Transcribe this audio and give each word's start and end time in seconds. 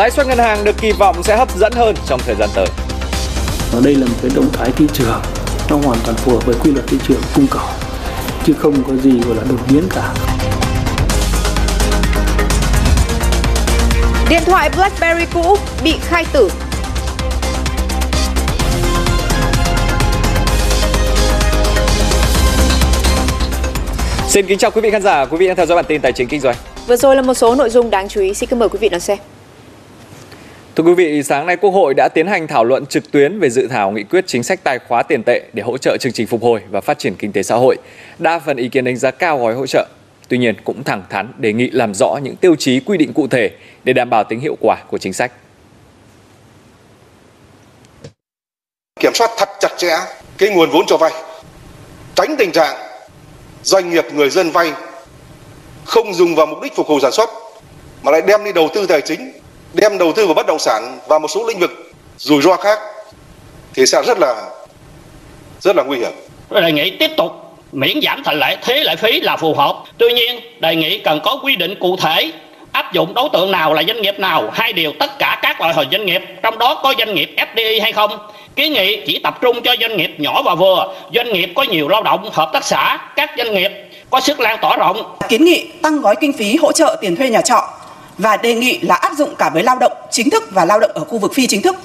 Lãi 0.00 0.10
suất 0.10 0.26
ngân 0.26 0.38
hàng 0.38 0.64
được 0.64 0.76
kỳ 0.80 0.92
vọng 0.92 1.22
sẽ 1.22 1.36
hấp 1.36 1.56
dẫn 1.56 1.72
hơn 1.72 1.94
trong 2.06 2.20
thời 2.26 2.34
gian 2.38 2.48
tới. 2.54 2.66
Đây 3.84 3.94
là 3.94 4.06
một 4.06 4.14
cái 4.22 4.30
động 4.34 4.48
thái 4.52 4.70
thị 4.76 4.86
trường, 4.92 5.22
nó 5.70 5.76
hoàn 5.76 5.98
toàn 6.04 6.16
phù 6.16 6.32
hợp 6.32 6.46
với 6.46 6.54
quy 6.64 6.70
luật 6.72 6.86
thị 6.86 6.96
trường 7.08 7.20
cung 7.34 7.46
cầu, 7.50 7.62
chứ 8.46 8.52
không 8.58 8.84
có 8.84 8.92
gì 9.02 9.10
gọi 9.20 9.36
là 9.36 9.42
đột 9.50 9.58
biến 9.68 9.88
cả. 9.94 10.14
Điện 14.30 14.42
thoại 14.46 14.70
BlackBerry 14.76 15.26
cũ 15.34 15.56
bị 15.84 15.94
khai 16.02 16.24
tử. 16.32 16.50
Xin 24.28 24.46
kính 24.46 24.58
chào 24.58 24.70
quý 24.70 24.80
vị 24.80 24.90
khán 24.90 25.02
giả, 25.02 25.26
quý 25.26 25.36
vị 25.36 25.46
đang 25.46 25.56
theo 25.56 25.66
dõi 25.66 25.76
bản 25.76 25.84
tin 25.88 26.00
tài 26.00 26.12
chính 26.12 26.28
kinh 26.28 26.40
doanh. 26.40 26.56
Vừa 26.86 26.96
rồi 26.96 27.16
là 27.16 27.22
một 27.22 27.34
số 27.34 27.54
nội 27.54 27.70
dung 27.70 27.90
đáng 27.90 28.08
chú 28.08 28.20
ý, 28.20 28.34
xin 28.34 28.58
mời 28.58 28.68
quý 28.68 28.78
vị 28.78 28.88
đón 28.88 29.00
xem. 29.00 29.18
Thưa 30.80 30.86
quý 30.86 30.94
vị, 30.94 31.22
sáng 31.22 31.46
nay 31.46 31.56
Quốc 31.56 31.70
hội 31.70 31.94
đã 31.94 32.08
tiến 32.08 32.26
hành 32.26 32.46
thảo 32.46 32.64
luận 32.64 32.86
trực 32.86 33.10
tuyến 33.10 33.40
về 33.40 33.50
dự 33.50 33.66
thảo 33.70 33.90
nghị 33.90 34.02
quyết 34.02 34.24
chính 34.26 34.42
sách 34.42 34.60
tài 34.64 34.78
khóa 34.78 35.02
tiền 35.02 35.22
tệ 35.26 35.42
để 35.52 35.62
hỗ 35.62 35.78
trợ 35.78 35.96
chương 36.00 36.12
trình 36.12 36.26
phục 36.26 36.42
hồi 36.42 36.60
và 36.70 36.80
phát 36.80 36.98
triển 36.98 37.14
kinh 37.14 37.32
tế 37.32 37.42
xã 37.42 37.56
hội. 37.56 37.76
Đa 38.18 38.38
phần 38.38 38.56
ý 38.56 38.68
kiến 38.68 38.84
đánh 38.84 38.96
giá 38.96 39.10
cao 39.10 39.38
gói 39.38 39.54
hỗ 39.54 39.66
trợ. 39.66 39.86
Tuy 40.28 40.38
nhiên 40.38 40.54
cũng 40.64 40.84
thẳng 40.84 41.02
thắn 41.10 41.32
đề 41.38 41.52
nghị 41.52 41.70
làm 41.70 41.94
rõ 41.94 42.18
những 42.22 42.36
tiêu 42.36 42.56
chí 42.56 42.80
quy 42.80 42.98
định 42.98 43.12
cụ 43.12 43.26
thể 43.28 43.50
để 43.84 43.92
đảm 43.92 44.10
bảo 44.10 44.24
tính 44.24 44.40
hiệu 44.40 44.56
quả 44.60 44.76
của 44.90 44.98
chính 44.98 45.12
sách. 45.12 45.32
Kiểm 49.00 49.14
soát 49.14 49.30
thật 49.38 49.48
chặt 49.60 49.72
chẽ 49.76 49.96
cái 50.38 50.50
nguồn 50.50 50.70
vốn 50.70 50.84
cho 50.86 50.96
vay, 50.96 51.12
tránh 52.14 52.36
tình 52.38 52.52
trạng 52.52 52.76
doanh 53.62 53.90
nghiệp 53.90 54.04
người 54.12 54.30
dân 54.30 54.50
vay 54.50 54.72
không 55.84 56.14
dùng 56.14 56.34
vào 56.34 56.46
mục 56.46 56.58
đích 56.62 56.76
phục 56.76 56.86
hồi 56.86 57.00
sản 57.02 57.12
xuất 57.12 57.30
mà 58.02 58.12
lại 58.12 58.22
đem 58.26 58.44
đi 58.44 58.52
đầu 58.52 58.68
tư 58.74 58.86
tài 58.86 59.00
chính 59.00 59.39
đem 59.74 59.98
đầu 59.98 60.12
tư 60.12 60.26
vào 60.26 60.34
bất 60.34 60.46
động 60.46 60.58
sản 60.58 60.98
và 61.08 61.18
một 61.18 61.28
số 61.28 61.46
lĩnh 61.48 61.58
vực 61.58 61.92
rủi 62.18 62.42
ro 62.42 62.56
khác 62.56 62.78
thì 63.74 63.86
sẽ 63.86 64.02
rất 64.06 64.18
là 64.18 64.34
rất 65.60 65.76
là 65.76 65.82
nguy 65.82 65.98
hiểm. 65.98 66.12
Đề 66.50 66.72
nghị 66.72 66.90
tiếp 66.90 67.10
tục 67.16 67.32
miễn 67.72 68.00
giảm 68.02 68.22
thành 68.24 68.38
lệ 68.38 68.56
thuế 68.62 68.80
lệ 68.80 68.96
phí 68.96 69.20
là 69.20 69.36
phù 69.36 69.54
hợp. 69.54 69.82
Tuy 69.98 70.12
nhiên, 70.12 70.40
đề 70.60 70.76
nghị 70.76 70.98
cần 70.98 71.20
có 71.24 71.40
quy 71.42 71.56
định 71.56 71.74
cụ 71.80 71.96
thể 71.96 72.32
áp 72.72 72.92
dụng 72.92 73.14
đối 73.14 73.28
tượng 73.32 73.50
nào 73.50 73.74
là 73.74 73.82
doanh 73.86 74.02
nghiệp 74.02 74.18
nào 74.18 74.50
hay 74.52 74.72
điều 74.72 74.92
tất 74.98 75.18
cả 75.18 75.38
các 75.42 75.60
loại 75.60 75.74
hình 75.74 75.88
doanh 75.92 76.06
nghiệp 76.06 76.22
trong 76.42 76.58
đó 76.58 76.80
có 76.82 76.94
doanh 76.98 77.14
nghiệp 77.14 77.34
FDI 77.36 77.82
hay 77.82 77.92
không 77.92 78.10
kiến 78.56 78.72
nghị 78.72 79.06
chỉ 79.06 79.18
tập 79.18 79.38
trung 79.40 79.62
cho 79.62 79.74
doanh 79.80 79.96
nghiệp 79.96 80.10
nhỏ 80.18 80.42
và 80.42 80.54
vừa 80.54 80.94
doanh 81.14 81.32
nghiệp 81.32 81.52
có 81.56 81.62
nhiều 81.62 81.88
lao 81.88 82.02
động 82.02 82.30
hợp 82.32 82.50
tác 82.52 82.64
xã 82.64 82.98
các 83.16 83.30
doanh 83.38 83.54
nghiệp 83.54 83.70
có 84.10 84.20
sức 84.20 84.40
lan 84.40 84.58
tỏa 84.62 84.76
rộng 84.76 85.16
kiến 85.28 85.44
nghị 85.44 85.66
tăng 85.82 86.00
gói 86.00 86.14
kinh 86.20 86.32
phí 86.32 86.56
hỗ 86.56 86.72
trợ 86.72 86.96
tiền 87.00 87.16
thuê 87.16 87.30
nhà 87.30 87.40
trọ 87.40 87.68
và 88.20 88.36
đề 88.36 88.54
nghị 88.54 88.80
là 88.80 88.94
áp 88.94 89.12
dụng 89.16 89.34
cả 89.38 89.50
với 89.50 89.62
lao 89.62 89.78
động 89.78 89.92
chính 90.10 90.30
thức 90.30 90.42
và 90.50 90.64
lao 90.64 90.80
động 90.80 90.90
ở 90.94 91.04
khu 91.04 91.18
vực 91.18 91.34
phi 91.34 91.46
chính 91.46 91.62
thức 91.62 91.76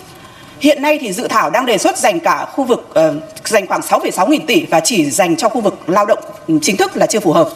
Hiện 0.59 0.81
nay 0.81 0.97
thì 1.02 1.14
dự 1.14 1.28
thảo 1.28 1.50
đang 1.50 1.66
đề 1.66 1.78
xuất 1.78 1.97
dành 1.97 2.19
cả 2.19 2.45
khu 2.45 2.64
vực 2.64 2.89
uh, 2.89 3.47
dành 3.47 3.67
khoảng 3.67 3.81
6,6 3.81 4.30
nghìn 4.30 4.45
tỷ 4.45 4.66
và 4.66 4.80
chỉ 4.80 5.11
dành 5.11 5.36
cho 5.36 5.50
khu 5.50 5.61
vực 5.61 5.89
lao 5.89 6.06
động 6.06 6.19
chính 6.61 6.78
thức 6.78 6.97
là 6.97 7.06
chưa 7.06 7.19
phù 7.19 7.31
hợp. 7.31 7.50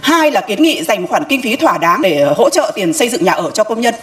Hai 0.00 0.30
là 0.30 0.40
kiến 0.40 0.62
nghị 0.62 0.82
dành 0.82 1.02
một 1.02 1.08
khoản 1.10 1.24
kinh 1.28 1.42
phí 1.42 1.56
thỏa 1.56 1.78
đáng 1.78 2.02
để 2.02 2.20
ờ, 2.20 2.34
hỗ 2.36 2.50
trợ 2.50 2.72
tiền 2.74 2.92
xây 2.92 3.08
dựng 3.08 3.24
nhà 3.24 3.32
ở 3.32 3.50
cho 3.50 3.64
công 3.64 3.80
nhân. 3.80 3.94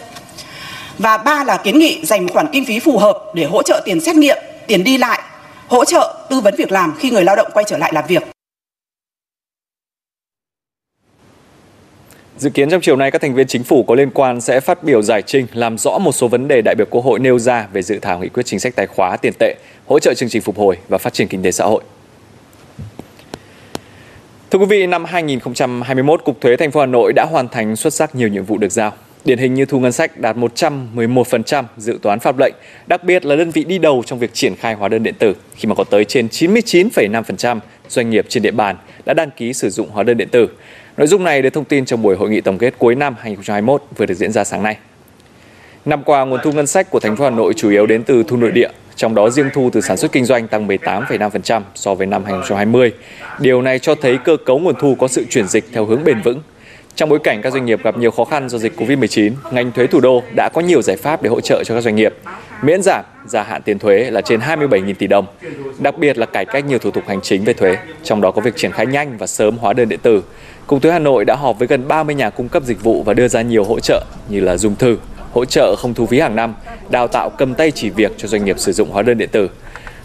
Và 0.98 1.18
ba 1.18 1.44
là 1.44 1.58
kiến 1.58 1.80
nghị 1.80 2.06
dành 2.06 2.26
một 2.26 2.34
khoản 2.34 2.48
kinh 2.52 2.66
phí 2.66 2.80
phù 2.80 2.98
hợp 2.98 3.18
để 3.34 3.46
hỗ 3.46 3.64
trợ 3.64 3.82
tiền 3.86 4.02
xét 4.02 4.16
nghiệm, 4.16 4.38
tiền 4.68 4.84
đi 4.84 4.98
lại, 4.98 5.22
hỗ 5.68 5.86
trợ 5.86 6.16
tư 6.30 6.42
vấn 6.42 6.56
việc 6.58 6.72
làm 6.72 6.96
khi 7.00 7.10
người 7.10 7.24
lao 7.24 7.36
động 7.36 7.48
quay 7.54 7.66
trở 7.68 7.78
lại 7.78 7.92
làm 7.94 8.04
việc. 8.08 8.24
Dự 12.40 12.50
kiến 12.50 12.70
trong 12.70 12.82
chiều 12.82 12.96
nay 12.96 13.12
các 13.12 13.22
thành 13.22 13.34
viên 13.34 13.48
chính 13.48 13.64
phủ 13.64 13.84
có 13.84 13.96
liên 13.96 14.12
quan 14.12 14.42
sẽ 14.42 14.60
phát 14.60 14.84
biểu 14.84 15.02
giải 15.02 15.22
trình 15.22 15.48
làm 15.54 15.78
rõ 15.78 15.98
một 15.98 16.12
số 16.12 16.28
vấn 16.28 16.48
đề 16.48 16.62
đại 16.66 16.76
biểu 16.76 16.88
Quốc 16.90 17.06
hội 17.06 17.20
nêu 17.20 17.40
ra 17.40 17.68
về 17.74 17.82
dự 17.82 18.00
thảo 18.00 18.20
nghị 18.20 18.30
quyết 18.30 18.46
chính 18.46 18.60
sách 18.60 18.76
tài 18.76 18.88
khóa 18.88 19.18
tiền 19.18 19.34
tệ, 19.40 19.56
hỗ 19.88 20.00
trợ 20.00 20.14
chương 20.14 20.30
trình 20.30 20.42
phục 20.42 20.58
hồi 20.58 20.78
và 20.90 20.98
phát 20.98 21.14
triển 21.14 21.28
kinh 21.28 21.44
tế 21.44 21.52
xã 21.52 21.66
hội. 21.66 21.84
Thưa 24.52 24.60
quý 24.60 24.66
vị, 24.66 24.88
năm 24.88 25.06
2021, 25.06 26.24
Cục 26.24 26.42
Thuế 26.42 26.56
thành 26.56 26.72
phố 26.72 26.80
Hà 26.80 26.86
Nội 26.86 27.14
đã 27.14 27.26
hoàn 27.26 27.48
thành 27.48 27.76
xuất 27.76 27.94
sắc 27.94 28.16
nhiều 28.16 28.28
nhiệm 28.28 28.46
vụ 28.46 28.58
được 28.58 28.72
giao. 28.72 28.94
Điển 29.26 29.38
hình 29.38 29.54
như 29.54 29.66
thu 29.66 29.80
ngân 29.80 29.92
sách 29.92 30.18
đạt 30.18 30.36
111% 30.36 31.64
dự 31.78 32.00
toán 32.02 32.20
pháp 32.20 32.38
lệnh, 32.40 32.54
đặc 32.88 33.04
biệt 33.04 33.26
là 33.26 33.36
đơn 33.36 33.52
vị 33.52 33.64
đi 33.64 33.78
đầu 33.78 34.04
trong 34.06 34.20
việc 34.20 34.34
triển 34.34 34.56
khai 34.56 34.74
hóa 34.74 34.90
đơn 34.90 35.04
điện 35.04 35.16
tử 35.20 35.36
khi 35.56 35.70
mà 35.70 35.76
có 35.76 35.84
tới 35.84 36.06
trên 36.06 36.28
99,5% 36.28 37.60
doanh 37.90 38.10
nghiệp 38.10 38.26
trên 38.30 38.44
địa 38.44 38.52
bàn 38.52 38.78
đã 39.06 39.14
đăng 39.14 39.32
ký 39.32 39.54
sử 39.54 39.70
dụng 39.70 39.90
hóa 39.90 40.04
đơn 40.04 40.18
điện 40.18 40.30
tử. 40.32 40.48
Nội 41.00 41.08
dung 41.08 41.24
này 41.24 41.42
được 41.42 41.50
thông 41.50 41.66
tin 41.66 41.86
trong 41.86 42.02
buổi 42.02 42.16
hội 42.16 42.30
nghị 42.30 42.42
tổng 42.42 42.58
kết 42.58 42.74
cuối 42.78 42.96
năm 42.96 43.16
2021 43.20 43.84
vừa 43.98 44.06
được 44.06 44.14
diễn 44.14 44.32
ra 44.32 44.44
sáng 44.44 44.64
nay. 44.64 44.78
Năm 45.86 46.04
qua, 46.04 46.26
nguồn 46.26 46.40
thu 46.44 46.52
ngân 46.52 46.68
sách 46.68 46.90
của 46.90 47.00
thành 47.00 47.16
phố 47.16 47.24
Hà 47.24 47.30
Nội 47.30 47.54
chủ 47.54 47.70
yếu 47.70 47.86
đến 47.86 48.04
từ 48.04 48.24
thu 48.24 48.38
nội 48.38 48.52
địa, 48.52 48.70
trong 48.96 49.16
đó 49.16 49.30
riêng 49.30 49.50
thu 49.54 49.70
từ 49.74 49.82
sản 49.82 49.98
xuất 49.98 50.12
kinh 50.12 50.26
doanh 50.26 50.48
tăng 50.48 50.68
18,5% 50.68 51.62
so 51.76 51.96
với 51.96 52.08
năm 52.08 52.24
2020. 52.26 52.92
Điều 53.40 53.62
này 53.62 53.80
cho 53.80 53.96
thấy 53.96 54.18
cơ 54.18 54.38
cấu 54.46 54.60
nguồn 54.60 54.76
thu 54.80 54.96
có 54.96 55.08
sự 55.08 55.26
chuyển 55.30 55.48
dịch 55.48 55.66
theo 55.74 55.86
hướng 55.86 56.04
bền 56.04 56.22
vững. 56.22 56.42
Trong 56.96 57.10
bối 57.10 57.20
cảnh 57.24 57.42
các 57.42 57.54
doanh 57.54 57.66
nghiệp 57.66 57.84
gặp 57.84 57.98
nhiều 57.98 58.12
khó 58.12 58.26
khăn 58.26 58.50
do 58.50 58.58
dịch 58.58 58.74
Covid-19, 58.78 59.32
ngành 59.52 59.72
thuế 59.72 59.88
thủ 59.88 60.00
đô 60.00 60.24
đã 60.36 60.50
có 60.54 60.62
nhiều 60.62 60.82
giải 60.82 60.98
pháp 60.98 61.22
để 61.22 61.30
hỗ 61.30 61.42
trợ 61.42 61.64
cho 61.64 61.76
các 61.76 61.82
doanh 61.82 61.96
nghiệp. 61.96 62.14
Miễn 62.62 62.82
giảm, 62.82 63.06
gia 63.26 63.44
hạn 63.44 63.62
tiền 63.62 63.80
thuế 63.80 64.12
là 64.12 64.22
trên 64.22 64.40
27.000 64.40 64.94
tỷ 64.94 65.08
đồng. 65.08 65.26
Đặc 65.80 65.98
biệt 65.98 66.18
là 66.18 66.26
cải 66.26 66.46
cách 66.46 66.66
nhiều 66.66 66.80
thủ 66.80 66.92
tục 66.92 67.04
hành 67.08 67.22
chính 67.22 67.44
về 67.44 67.54
thuế, 67.54 67.78
trong 68.04 68.22
đó 68.22 68.32
có 68.32 68.42
việc 68.42 68.56
triển 68.56 68.72
khai 68.72 68.86
nhanh 68.86 69.18
và 69.18 69.28
sớm 69.28 69.58
hóa 69.58 69.74
đơn 69.74 69.90
điện 69.90 70.00
tử. 70.04 70.24
Cục 70.70 70.82
thuế 70.82 70.92
Hà 70.92 71.00
Nội 71.00 71.26
đã 71.26 71.36
họp 71.36 71.60
với 71.60 71.68
gần 71.68 71.88
30 71.88 72.16
nhà 72.16 72.30
cung 72.30 72.50
cấp 72.50 72.64
dịch 72.64 72.84
vụ 72.84 73.04
và 73.04 73.14
đưa 73.14 73.28
ra 73.28 73.42
nhiều 73.42 73.64
hỗ 73.64 73.80
trợ 73.80 74.06
như 74.30 74.40
là 74.40 74.58
dùng 74.58 74.76
thử, 74.76 74.98
hỗ 75.32 75.46
trợ 75.46 75.76
không 75.76 75.94
thu 75.94 76.06
phí 76.06 76.20
hàng 76.20 76.36
năm, 76.36 76.56
đào 76.90 77.08
tạo 77.08 77.30
cầm 77.30 77.54
tay 77.54 77.72
chỉ 77.72 77.90
việc 77.90 78.12
cho 78.18 78.28
doanh 78.28 78.46
nghiệp 78.46 78.60
sử 78.60 78.72
dụng 78.72 78.90
hóa 78.92 79.02
đơn 79.02 79.18
điện 79.18 79.30
tử. 79.32 79.50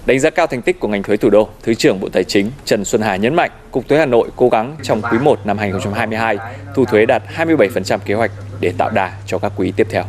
Đánh 0.06 0.20
giá 0.20 0.30
cao 0.30 0.46
thành 0.46 0.62
tích 0.62 0.80
của 0.80 0.88
ngành 0.88 1.02
thuế 1.02 1.16
thủ 1.16 1.30
đô, 1.30 1.48
Thứ 1.62 1.74
trưởng 1.74 2.00
Bộ 2.00 2.08
Tài 2.08 2.24
chính 2.24 2.50
Trần 2.64 2.84
Xuân 2.84 3.02
Hà 3.02 3.16
nhấn 3.16 3.34
mạnh, 3.34 3.50
Cục 3.70 3.88
thuế 3.88 3.98
Hà 3.98 4.06
Nội 4.06 4.28
cố 4.36 4.48
gắng 4.48 4.76
trong 4.82 5.02
quý 5.02 5.18
1 5.18 5.46
năm 5.46 5.58
2022 5.58 6.36
thu 6.74 6.84
thuế 6.84 7.06
đạt 7.06 7.22
27% 7.36 7.98
kế 8.04 8.14
hoạch 8.14 8.30
để 8.60 8.72
tạo 8.78 8.90
đà 8.90 9.12
cho 9.26 9.38
các 9.38 9.52
quý 9.56 9.72
tiếp 9.76 9.86
theo. 9.90 10.04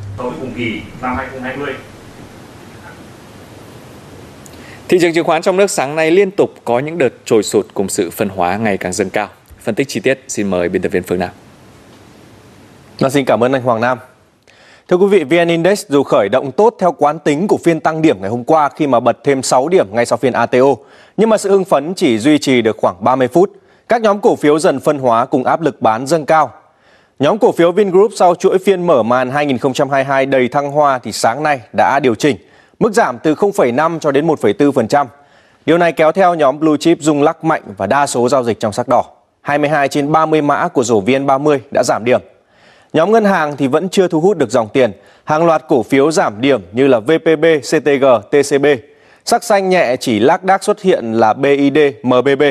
Thị 4.88 4.98
trường 5.02 5.14
chứng 5.14 5.26
khoán 5.26 5.42
trong 5.42 5.58
nước 5.58 5.72
sáng 5.72 5.96
nay 5.96 6.12
liên 6.12 6.32
tục 6.32 6.54
có 6.66 6.80
những 6.80 6.98
đợt 6.98 7.14
trồi 7.26 7.44
sụt 7.44 7.66
cùng 7.74 7.90
sự 7.90 8.10
phân 8.10 8.30
hóa 8.30 8.58
ngày 8.58 8.78
càng 8.78 8.94
dâng 8.94 9.10
cao. 9.10 9.30
Phân 9.66 9.76
tích 9.76 9.88
chi 9.88 10.00
tiết 10.00 10.24
xin 10.28 10.48
mời 10.48 10.70
biên 10.70 10.82
tập 10.82 10.90
viên 10.90 11.04
Phương 11.04 11.20
Nam. 11.20 11.30
Và 13.00 13.10
xin 13.10 13.26
cảm 13.26 13.44
ơn 13.44 13.54
anh 13.54 13.62
Hoàng 13.62 13.82
Nam. 13.82 14.00
Thưa 14.88 14.98
quý 14.98 15.08
vị, 15.08 15.24
VN 15.24 15.48
Index 15.48 15.86
dù 15.90 16.04
khởi 16.04 16.30
động 16.30 16.52
tốt 16.52 16.76
theo 16.80 16.92
quán 16.92 17.20
tính 17.20 17.48
của 17.48 17.58
phiên 17.64 17.80
tăng 17.80 18.02
điểm 18.02 18.22
ngày 18.22 18.30
hôm 18.30 18.44
qua 18.44 18.70
khi 18.70 18.88
mà 18.88 19.00
bật 19.00 19.18
thêm 19.24 19.44
6 19.44 19.68
điểm 19.68 19.88
ngay 19.92 20.06
sau 20.06 20.18
phiên 20.18 20.34
ATO, 20.34 20.76
nhưng 21.18 21.30
mà 21.30 21.38
sự 21.38 21.50
hưng 21.52 21.66
phấn 21.66 21.94
chỉ 21.94 22.20
duy 22.20 22.38
trì 22.38 22.62
được 22.62 22.78
khoảng 22.78 22.96
30 23.04 23.28
phút. 23.28 23.52
Các 23.90 24.02
nhóm 24.02 24.22
cổ 24.22 24.36
phiếu 24.36 24.60
dần 24.60 24.80
phân 24.80 25.00
hóa 25.00 25.26
cùng 25.26 25.44
áp 25.44 25.62
lực 25.62 25.82
bán 25.82 26.08
dâng 26.08 26.26
cao. 26.26 26.52
Nhóm 27.20 27.38
cổ 27.38 27.52
phiếu 27.52 27.72
Vingroup 27.72 28.12
sau 28.16 28.36
chuỗi 28.36 28.58
phiên 28.58 28.88
mở 28.88 29.04
màn 29.04 29.32
2022 29.32 30.26
đầy 30.26 30.48
thăng 30.48 30.72
hoa 30.72 31.00
thì 31.00 31.12
sáng 31.12 31.44
nay 31.44 31.62
đã 31.78 32.00
điều 32.00 32.16
chỉnh, 32.16 32.38
mức 32.80 32.94
giảm 32.94 33.18
từ 33.24 33.34
0,5 33.36 34.00
cho 34.00 34.12
đến 34.12 34.28
1,4%. 34.28 35.06
Điều 35.66 35.78
này 35.78 35.92
kéo 35.92 36.12
theo 36.12 36.36
nhóm 36.36 36.60
Blue 36.60 36.78
Chip 36.80 36.98
rung 37.02 37.24
lắc 37.24 37.44
mạnh 37.44 37.62
và 37.78 37.88
đa 37.88 38.08
số 38.08 38.30
giao 38.30 38.44
dịch 38.44 38.60
trong 38.60 38.74
sắc 38.74 38.88
đỏ. 38.88 39.15
22 39.46 39.88
trên 39.88 40.12
30 40.12 40.42
mã 40.42 40.68
của 40.68 40.84
rổ 40.84 41.02
VN30 41.02 41.60
đã 41.72 41.84
giảm 41.84 42.06
điểm. 42.06 42.22
Nhóm 42.94 43.12
ngân 43.12 43.26
hàng 43.26 43.58
thì 43.58 43.68
vẫn 43.68 43.90
chưa 43.90 44.08
thu 44.08 44.22
hút 44.22 44.38
được 44.38 44.50
dòng 44.50 44.68
tiền. 44.74 44.92
Hàng 45.24 45.46
loạt 45.46 45.64
cổ 45.68 45.84
phiếu 45.84 46.12
giảm 46.12 46.42
điểm 46.42 46.62
như 46.72 46.88
là 46.88 47.00
VPB, 47.00 47.46
CTG, 47.62 48.06
TCB. 48.32 48.66
Sắc 49.26 49.44
xanh 49.44 49.70
nhẹ 49.70 49.96
chỉ 50.00 50.20
lác 50.20 50.44
đác 50.44 50.64
xuất 50.64 50.82
hiện 50.82 51.14
là 51.14 51.34
BID, 51.34 51.78
MBB. 52.04 52.44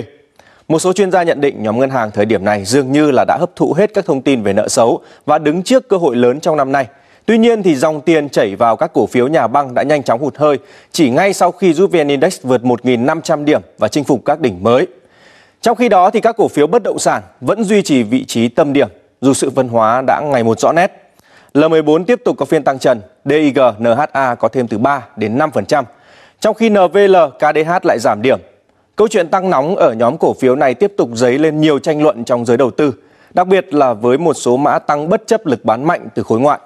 Một 0.69 0.79
số 0.79 0.93
chuyên 0.93 1.11
gia 1.11 1.23
nhận 1.23 1.41
định 1.41 1.63
nhóm 1.63 1.79
ngân 1.79 1.91
hàng 1.91 2.11
thời 2.11 2.25
điểm 2.25 2.45
này 2.45 2.65
dường 2.65 2.93
như 2.93 3.11
là 3.11 3.25
đã 3.29 3.37
hấp 3.41 3.57
thụ 3.57 3.73
hết 3.73 3.95
các 3.95 4.05
thông 4.07 4.23
tin 4.23 4.43
về 4.43 4.53
nợ 4.53 4.69
xấu 4.69 5.01
và 5.27 5.39
đứng 5.39 5.63
trước 5.63 5.89
cơ 5.89 5.97
hội 5.97 6.17
lớn 6.17 6.41
trong 6.41 6.57
năm 6.57 6.73
nay. 6.73 6.87
Tuy 7.27 7.39
nhiên 7.39 7.63
thì 7.63 7.75
dòng 7.75 8.01
tiền 8.01 8.29
chảy 8.29 8.57
vào 8.57 8.77
các 8.77 8.93
cổ 8.95 9.07
phiếu 9.07 9.29
nhà 9.29 9.47
băng 9.47 9.75
đã 9.75 9.83
nhanh 9.83 10.03
chóng 10.03 10.21
hụt 10.21 10.37
hơi 10.37 10.59
chỉ 10.93 11.11
ngay 11.11 11.33
sau 11.33 11.53
khi 11.53 11.73
giúp 11.73 11.91
VN 11.93 12.09
Index 12.09 12.43
vượt 12.43 12.63
1.500 12.63 13.45
điểm 13.45 13.61
và 13.79 13.89
chinh 13.89 14.05
phục 14.05 14.25
các 14.25 14.41
đỉnh 14.41 14.63
mới. 14.63 14.87
Trong 15.65 15.77
khi 15.77 15.89
đó 15.89 16.11
thì 16.11 16.21
các 16.21 16.37
cổ 16.37 16.49
phiếu 16.49 16.67
bất 16.67 16.83
động 16.83 16.99
sản 16.99 17.23
vẫn 17.41 17.65
duy 17.65 17.83
trì 17.83 18.03
vị 18.03 18.25
trí 18.25 18.49
tâm 18.49 18.73
điểm 18.73 18.89
dù 19.21 19.35
sự 19.35 19.51
phân 19.51 19.69
hóa 19.69 20.03
đã 20.07 20.21
ngày 20.21 20.45
một 20.45 20.61
rõ 20.61 20.73
nét. 20.73 21.13
L14 21.55 22.05
tiếp 22.05 22.21
tục 22.25 22.37
có 22.39 22.45
phiên 22.45 22.65
tăng 22.65 22.79
trần, 22.79 23.01
DIG, 23.25 23.59
NHA 23.79 24.35
có 24.35 24.49
thêm 24.49 24.69
từ 24.69 24.79
3 24.79 25.03
đến 25.17 25.39
5%, 25.39 25.85
trong 26.41 26.55
khi 26.55 26.71
NVL, 26.71 27.17
KDH 27.39 27.85
lại 27.87 27.99
giảm 28.01 28.23
điểm. 28.23 28.39
Câu 28.97 29.09
chuyện 29.09 29.29
tăng 29.29 29.51
nóng 29.51 29.77
ở 29.77 29.93
nhóm 29.93 30.19
cổ 30.19 30.35
phiếu 30.35 30.57
này 30.57 30.75
tiếp 30.75 30.93
tục 30.97 31.09
dấy 31.15 31.39
lên 31.39 31.61
nhiều 31.61 31.79
tranh 31.79 32.03
luận 32.03 32.25
trong 32.25 32.45
giới 32.45 32.57
đầu 32.57 32.71
tư, 32.71 32.95
đặc 33.35 33.47
biệt 33.47 33.75
là 33.75 33.93
với 33.95 34.19
một 34.19 34.35
số 34.35 34.57
mã 34.57 34.79
tăng 34.79 35.09
bất 35.09 35.27
chấp 35.27 35.47
lực 35.47 35.65
bán 35.65 35.85
mạnh 35.85 36.09
từ 36.15 36.23
khối 36.23 36.41
ngoại. 36.41 36.59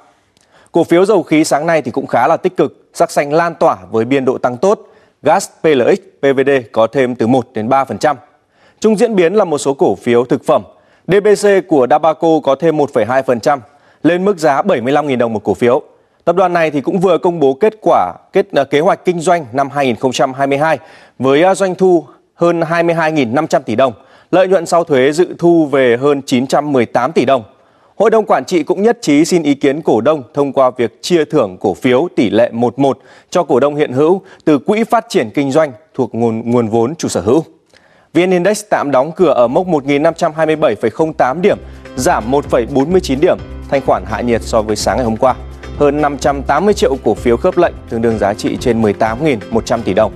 Cổ 0.72 0.84
phiếu 0.84 1.04
dầu 1.04 1.22
khí 1.22 1.44
sáng 1.44 1.66
nay 1.66 1.82
thì 1.82 1.90
cũng 1.90 2.06
khá 2.06 2.26
là 2.26 2.36
tích 2.36 2.56
cực, 2.56 2.90
sắc 2.94 3.10
xanh 3.10 3.32
lan 3.32 3.54
tỏa 3.54 3.76
với 3.90 4.04
biên 4.04 4.24
độ 4.24 4.38
tăng 4.38 4.56
tốt, 4.56 4.80
gas 5.22 5.48
PLX, 5.60 5.98
PVD 6.20 6.50
có 6.72 6.86
thêm 6.86 7.14
từ 7.14 7.26
1 7.26 7.46
đến 7.54 7.68
3%. 7.68 8.14
Trung 8.80 8.96
diễn 8.96 9.16
biến 9.16 9.34
là 9.34 9.44
một 9.44 9.58
số 9.58 9.74
cổ 9.74 9.94
phiếu 9.94 10.24
thực 10.24 10.44
phẩm 10.44 10.62
DBC 11.06 11.48
của 11.68 11.86
Dabaco 11.90 12.28
có 12.42 12.54
thêm 12.54 12.76
1,2%, 12.76 13.58
lên 14.02 14.24
mức 14.24 14.38
giá 14.38 14.62
75.000 14.62 15.18
đồng 15.18 15.32
một 15.32 15.44
cổ 15.44 15.54
phiếu. 15.54 15.82
Tập 16.24 16.36
đoàn 16.36 16.52
này 16.52 16.70
thì 16.70 16.80
cũng 16.80 17.00
vừa 17.00 17.18
công 17.18 17.40
bố 17.40 17.54
kết 17.54 17.74
quả 17.80 18.12
kết 18.32 18.52
à, 18.52 18.64
kế 18.64 18.80
hoạch 18.80 19.04
kinh 19.04 19.20
doanh 19.20 19.46
năm 19.52 19.68
2022 19.70 20.78
với 21.18 21.42
à, 21.42 21.54
doanh 21.54 21.74
thu 21.74 22.04
hơn 22.34 22.60
22.500 22.60 23.60
tỷ 23.60 23.76
đồng, 23.76 23.92
lợi 24.30 24.48
nhuận 24.48 24.66
sau 24.66 24.84
thuế 24.84 25.12
dự 25.12 25.34
thu 25.38 25.66
về 25.66 25.96
hơn 25.96 26.22
918 26.22 27.12
tỷ 27.12 27.24
đồng. 27.24 27.42
Hội 27.96 28.10
đồng 28.10 28.24
quản 28.24 28.44
trị 28.44 28.62
cũng 28.62 28.82
nhất 28.82 28.98
trí 29.00 29.24
xin 29.24 29.42
ý 29.42 29.54
kiến 29.54 29.82
cổ 29.82 30.00
đông 30.00 30.22
thông 30.34 30.52
qua 30.52 30.70
việc 30.70 31.02
chia 31.02 31.24
thưởng 31.24 31.56
cổ 31.60 31.74
phiếu 31.74 32.08
tỷ 32.16 32.30
lệ 32.30 32.50
11 32.52 32.98
cho 33.30 33.42
cổ 33.42 33.60
đông 33.60 33.76
hiện 33.76 33.92
hữu 33.92 34.22
từ 34.44 34.58
quỹ 34.58 34.84
phát 34.84 35.06
triển 35.08 35.30
kinh 35.34 35.52
doanh 35.52 35.72
thuộc 35.94 36.14
nguồn 36.14 36.50
nguồn 36.50 36.68
vốn 36.68 36.94
chủ 36.94 37.08
sở 37.08 37.20
hữu. 37.20 37.44
VN 38.14 38.30
Index 38.30 38.64
tạm 38.70 38.90
đóng 38.90 39.12
cửa 39.12 39.32
ở 39.32 39.48
mốc 39.48 39.66
1.527,08 39.66 41.40
điểm, 41.40 41.58
giảm 41.96 42.30
1,49 42.30 43.20
điểm, 43.20 43.38
thanh 43.68 43.80
khoản 43.86 44.04
hạ 44.06 44.20
nhiệt 44.20 44.42
so 44.42 44.62
với 44.62 44.76
sáng 44.76 44.96
ngày 44.96 45.04
hôm 45.04 45.16
qua. 45.16 45.34
Hơn 45.78 46.00
580 46.00 46.74
triệu 46.74 46.96
cổ 47.04 47.14
phiếu 47.14 47.36
khớp 47.36 47.58
lệnh, 47.58 47.74
tương 47.88 48.02
đương 48.02 48.18
giá 48.18 48.34
trị 48.34 48.56
trên 48.60 48.82
18.100 48.82 49.82
tỷ 49.84 49.94
đồng. 49.94 50.12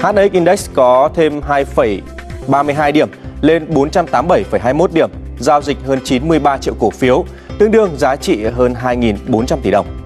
HNX 0.00 0.32
Index 0.32 0.70
có 0.74 1.10
thêm 1.14 1.40
2,32 1.40 2.92
điểm, 2.92 3.08
lên 3.40 3.66
487,21 3.70 4.86
điểm, 4.92 5.10
giao 5.38 5.62
dịch 5.62 5.76
hơn 5.86 5.98
93 6.04 6.58
triệu 6.58 6.74
cổ 6.80 6.90
phiếu, 6.90 7.24
tương 7.58 7.70
đương 7.70 7.90
giá 7.96 8.16
trị 8.16 8.44
hơn 8.44 8.74
2.400 8.82 9.56
tỷ 9.62 9.70
đồng. 9.70 9.97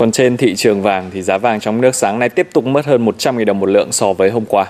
Còn 0.00 0.12
trên 0.12 0.36
thị 0.36 0.54
trường 0.56 0.82
vàng 0.82 1.10
thì 1.14 1.22
giá 1.22 1.38
vàng 1.38 1.60
trong 1.60 1.80
nước 1.80 1.94
sáng 1.94 2.18
nay 2.18 2.28
tiếp 2.28 2.48
tục 2.52 2.64
mất 2.64 2.86
hơn 2.86 3.06
100.000 3.06 3.44
đồng 3.44 3.60
một 3.60 3.66
lượng 3.66 3.92
so 3.92 4.12
với 4.12 4.30
hôm 4.30 4.44
qua. 4.44 4.66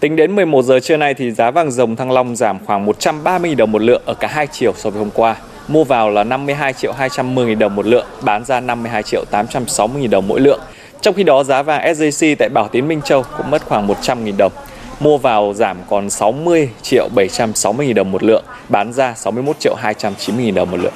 Tính 0.00 0.16
đến 0.16 0.36
11 0.36 0.62
giờ 0.62 0.80
trưa 0.80 0.96
nay 0.96 1.14
thì 1.14 1.30
giá 1.30 1.50
vàng 1.50 1.70
dòng 1.70 1.96
Thăng 1.96 2.10
Long 2.10 2.36
giảm 2.36 2.58
khoảng 2.66 2.86
130.000 2.86 3.56
đồng 3.56 3.72
một 3.72 3.82
lượng 3.82 4.02
ở 4.04 4.14
cả 4.14 4.28
hai 4.28 4.46
chiều 4.46 4.72
so 4.76 4.90
với 4.90 4.98
hôm 4.98 5.10
qua. 5.14 5.36
Mua 5.68 5.84
vào 5.84 6.10
là 6.10 6.24
52 6.24 6.72
triệu 6.72 6.92
210 6.92 7.46
000 7.46 7.58
đồng 7.58 7.76
một 7.76 7.86
lượng, 7.86 8.06
bán 8.22 8.44
ra 8.44 8.60
52 8.60 9.02
triệu 9.02 9.24
860 9.30 10.02
000 10.02 10.10
đồng 10.10 10.28
mỗi 10.28 10.40
lượng. 10.40 10.60
Trong 11.00 11.14
khi 11.14 11.22
đó 11.22 11.44
giá 11.44 11.62
vàng 11.62 11.94
SJC 11.94 12.36
tại 12.38 12.48
Bảo 12.48 12.68
Tín 12.68 12.88
Minh 12.88 13.00
Châu 13.04 13.24
cũng 13.36 13.50
mất 13.50 13.62
khoảng 13.64 13.88
100.000 13.88 14.36
đồng. 14.36 14.52
Mua 15.00 15.18
vào 15.18 15.52
giảm 15.56 15.76
còn 15.88 16.10
60 16.10 16.68
triệu 16.82 17.08
760 17.14 17.86
000 17.86 17.94
đồng 17.94 18.12
một 18.12 18.22
lượng, 18.22 18.44
bán 18.68 18.92
ra 18.92 19.14
61 19.14 19.56
triệu 19.60 19.74
290 19.74 20.44
000 20.44 20.54
đồng 20.54 20.70
một 20.70 20.80
lượng. 20.80 20.94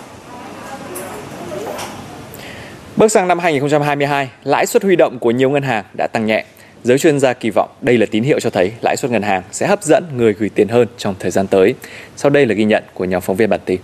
Bước 3.00 3.12
sang 3.12 3.29
năm 3.29 3.38
2022, 3.38 4.31
lãi 4.44 4.67
suất 4.67 4.82
huy 4.82 4.97
động 4.97 5.19
của 5.19 5.31
nhiều 5.31 5.50
ngân 5.50 5.62
hàng 5.62 5.85
đã 5.99 6.06
tăng 6.12 6.26
nhẹ. 6.26 6.44
Giới 6.85 6.99
chuyên 6.99 7.20
gia 7.20 7.32
kỳ 7.32 7.50
vọng 7.50 7.69
đây 7.81 7.99
là 7.99 8.06
tín 8.11 8.23
hiệu 8.23 8.41
cho 8.41 8.50
thấy 8.50 8.73
lãi 8.82 8.97
suất 8.97 9.11
ngân 9.11 9.23
hàng 9.23 9.43
sẽ 9.52 9.67
hấp 9.67 9.82
dẫn 9.82 10.05
người 10.17 10.32
gửi 10.32 10.49
tiền 10.49 10.69
hơn 10.69 10.88
trong 10.99 11.14
thời 11.19 11.31
gian 11.31 11.47
tới. 11.47 11.75
Sau 12.17 12.31
đây 12.31 12.47
là 12.47 12.55
ghi 12.55 12.64
nhận 12.64 12.82
của 12.94 13.05
nhóm 13.05 13.20
phóng 13.20 13.37
viên 13.37 13.50
bản 13.50 13.61
tin. 13.64 13.81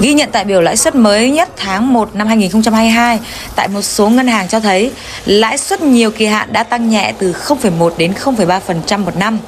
Ghi 0.00 0.14
nhận 0.14 0.28
tại 0.32 0.44
biểu 0.44 0.60
lãi 0.60 0.76
suất 0.76 0.94
mới 0.94 1.30
nhất 1.30 1.48
tháng 1.56 1.92
1 1.92 2.14
năm 2.14 2.26
2022 2.26 3.20
tại 3.56 3.68
một 3.68 3.82
số 3.82 4.08
ngân 4.08 4.26
hàng 4.26 4.48
cho 4.48 4.60
thấy 4.60 4.92
lãi 5.26 5.58
suất 5.58 5.82
nhiều 5.82 6.10
kỳ 6.10 6.26
hạn 6.26 6.48
đã 6.52 6.62
tăng 6.62 6.88
nhẹ 6.88 7.14
từ 7.18 7.32
0,1 7.32 7.90
đến 7.98 8.12
0,3% 8.24 8.98
một 8.98 9.16
năm 9.16 9.38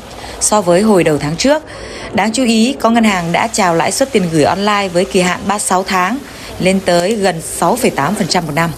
so 0.42 0.60
với 0.60 0.82
hồi 0.82 1.04
đầu 1.04 1.18
tháng 1.18 1.36
trước. 1.36 1.62
Đáng 2.14 2.32
chú 2.32 2.44
ý, 2.44 2.76
có 2.80 2.90
ngân 2.90 3.04
hàng 3.04 3.32
đã 3.32 3.48
chào 3.52 3.74
lãi 3.74 3.92
suất 3.92 4.12
tiền 4.12 4.22
gửi 4.32 4.44
online 4.44 4.88
với 4.92 5.04
kỳ 5.04 5.20
hạn 5.20 5.40
36 5.48 5.82
tháng 5.82 6.18
lên 6.60 6.80
tới 6.84 7.14
gần 7.14 7.36
6,8% 7.60 8.42
một 8.42 8.52
năm. 8.54 8.70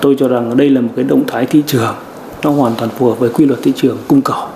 Tôi 0.00 0.16
cho 0.18 0.28
rằng 0.28 0.56
đây 0.56 0.70
là 0.70 0.80
một 0.80 0.92
cái 0.96 1.04
động 1.04 1.24
thái 1.28 1.46
thị 1.46 1.62
trường 1.66 1.94
nó 2.42 2.50
hoàn 2.50 2.74
toàn 2.74 2.90
phù 2.98 3.08
hợp 3.08 3.18
với 3.18 3.30
quy 3.30 3.46
luật 3.46 3.60
thị 3.62 3.72
trường 3.76 3.98
cung 4.08 4.22
cầu 4.22 4.48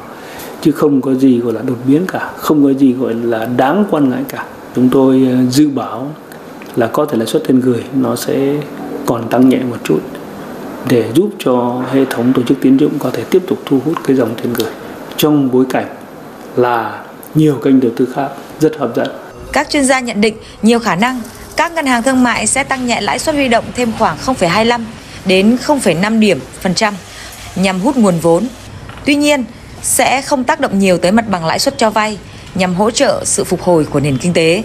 chứ 0.63 0.73
không 0.73 1.01
có 1.01 1.15
gì 1.15 1.39
gọi 1.39 1.53
là 1.53 1.63
đột 1.63 1.77
biến 1.87 2.07
cả, 2.07 2.31
không 2.37 2.65
có 2.65 2.73
gì 2.73 2.93
gọi 2.93 3.15
là 3.15 3.49
đáng 3.57 3.85
quan 3.91 4.11
ngại 4.11 4.23
cả. 4.29 4.45
Chúng 4.77 4.89
tôi 4.89 5.29
ờ, 5.31 5.51
dự 5.51 5.69
báo 5.69 6.11
là 6.77 6.87
có 6.87 7.05
thể 7.05 7.19
lãi 7.19 7.27
suất 7.27 7.43
tiền 7.47 7.61
gửi 7.61 7.83
nó 7.95 8.17
sẽ 8.17 8.55
còn 9.07 9.29
tăng 9.29 9.49
nhẹ 9.49 9.59
một 9.71 9.77
chút 9.85 10.01
để 10.89 11.05
giúp 11.15 11.31
cho 11.39 11.83
hệ 11.93 12.05
thống 12.05 12.33
tổ 12.33 12.43
chức 12.43 12.59
tín 12.61 12.77
dụng 12.77 12.93
có 12.99 13.11
thể 13.11 13.25
tiếp 13.31 13.43
tục 13.47 13.59
thu 13.67 13.81
hút 13.85 13.95
cái 14.05 14.17
dòng 14.17 14.35
tiền 14.43 14.53
gửi 14.53 14.71
trong 15.19 15.51
bối 15.51 15.65
cảnh 15.71 15.87
là 16.57 17.03
nhiều 17.35 17.61
kênh 17.65 17.81
đầu 17.81 17.91
tư 17.97 18.09
khác 18.15 18.29
rất 18.61 18.73
hấp 18.79 18.97
dẫn. 18.97 19.09
Các 19.53 19.71
chuyên 19.71 19.85
gia 19.85 20.01
nhận 20.01 20.21
định 20.21 20.37
nhiều 20.63 20.79
khả 20.79 20.97
năng 20.97 21.21
các 21.57 21.73
ngân 21.73 21.87
hàng 21.87 22.03
thương 22.03 22.23
mại 22.23 22.47
sẽ 22.47 22.65
tăng 22.65 22.87
nhẹ 22.87 23.01
lãi 23.01 23.19
suất 23.19 23.35
huy 23.35 23.49
động 23.49 23.65
thêm 23.75 23.93
khoảng 23.99 24.17
0,25 24.27 24.81
đến 25.27 25.57
0,5 25.67 26.19
điểm 26.19 26.41
phần 26.61 26.75
trăm 26.75 26.95
nhằm 27.57 27.81
hút 27.81 27.97
nguồn 27.97 28.19
vốn. 28.19 28.49
Tuy 29.05 29.15
nhiên, 29.15 29.45
sẽ 29.83 30.23
không 30.23 30.45
tác 30.45 30.61
động 30.61 30.79
nhiều 30.79 30.99
tới 30.99 31.13
mặt 31.13 31.29
bằng 31.29 31.45
lãi 31.45 31.59
suất 31.59 31.79
cho 31.79 31.91
vay 31.91 32.19
nhằm 32.55 32.75
hỗ 32.75 32.91
trợ 32.91 33.23
sự 33.25 33.45
phục 33.45 33.63
hồi 33.63 33.85
của 33.85 34.01
nền 34.01 34.19
kinh 34.19 34.33
tế. 34.33 34.63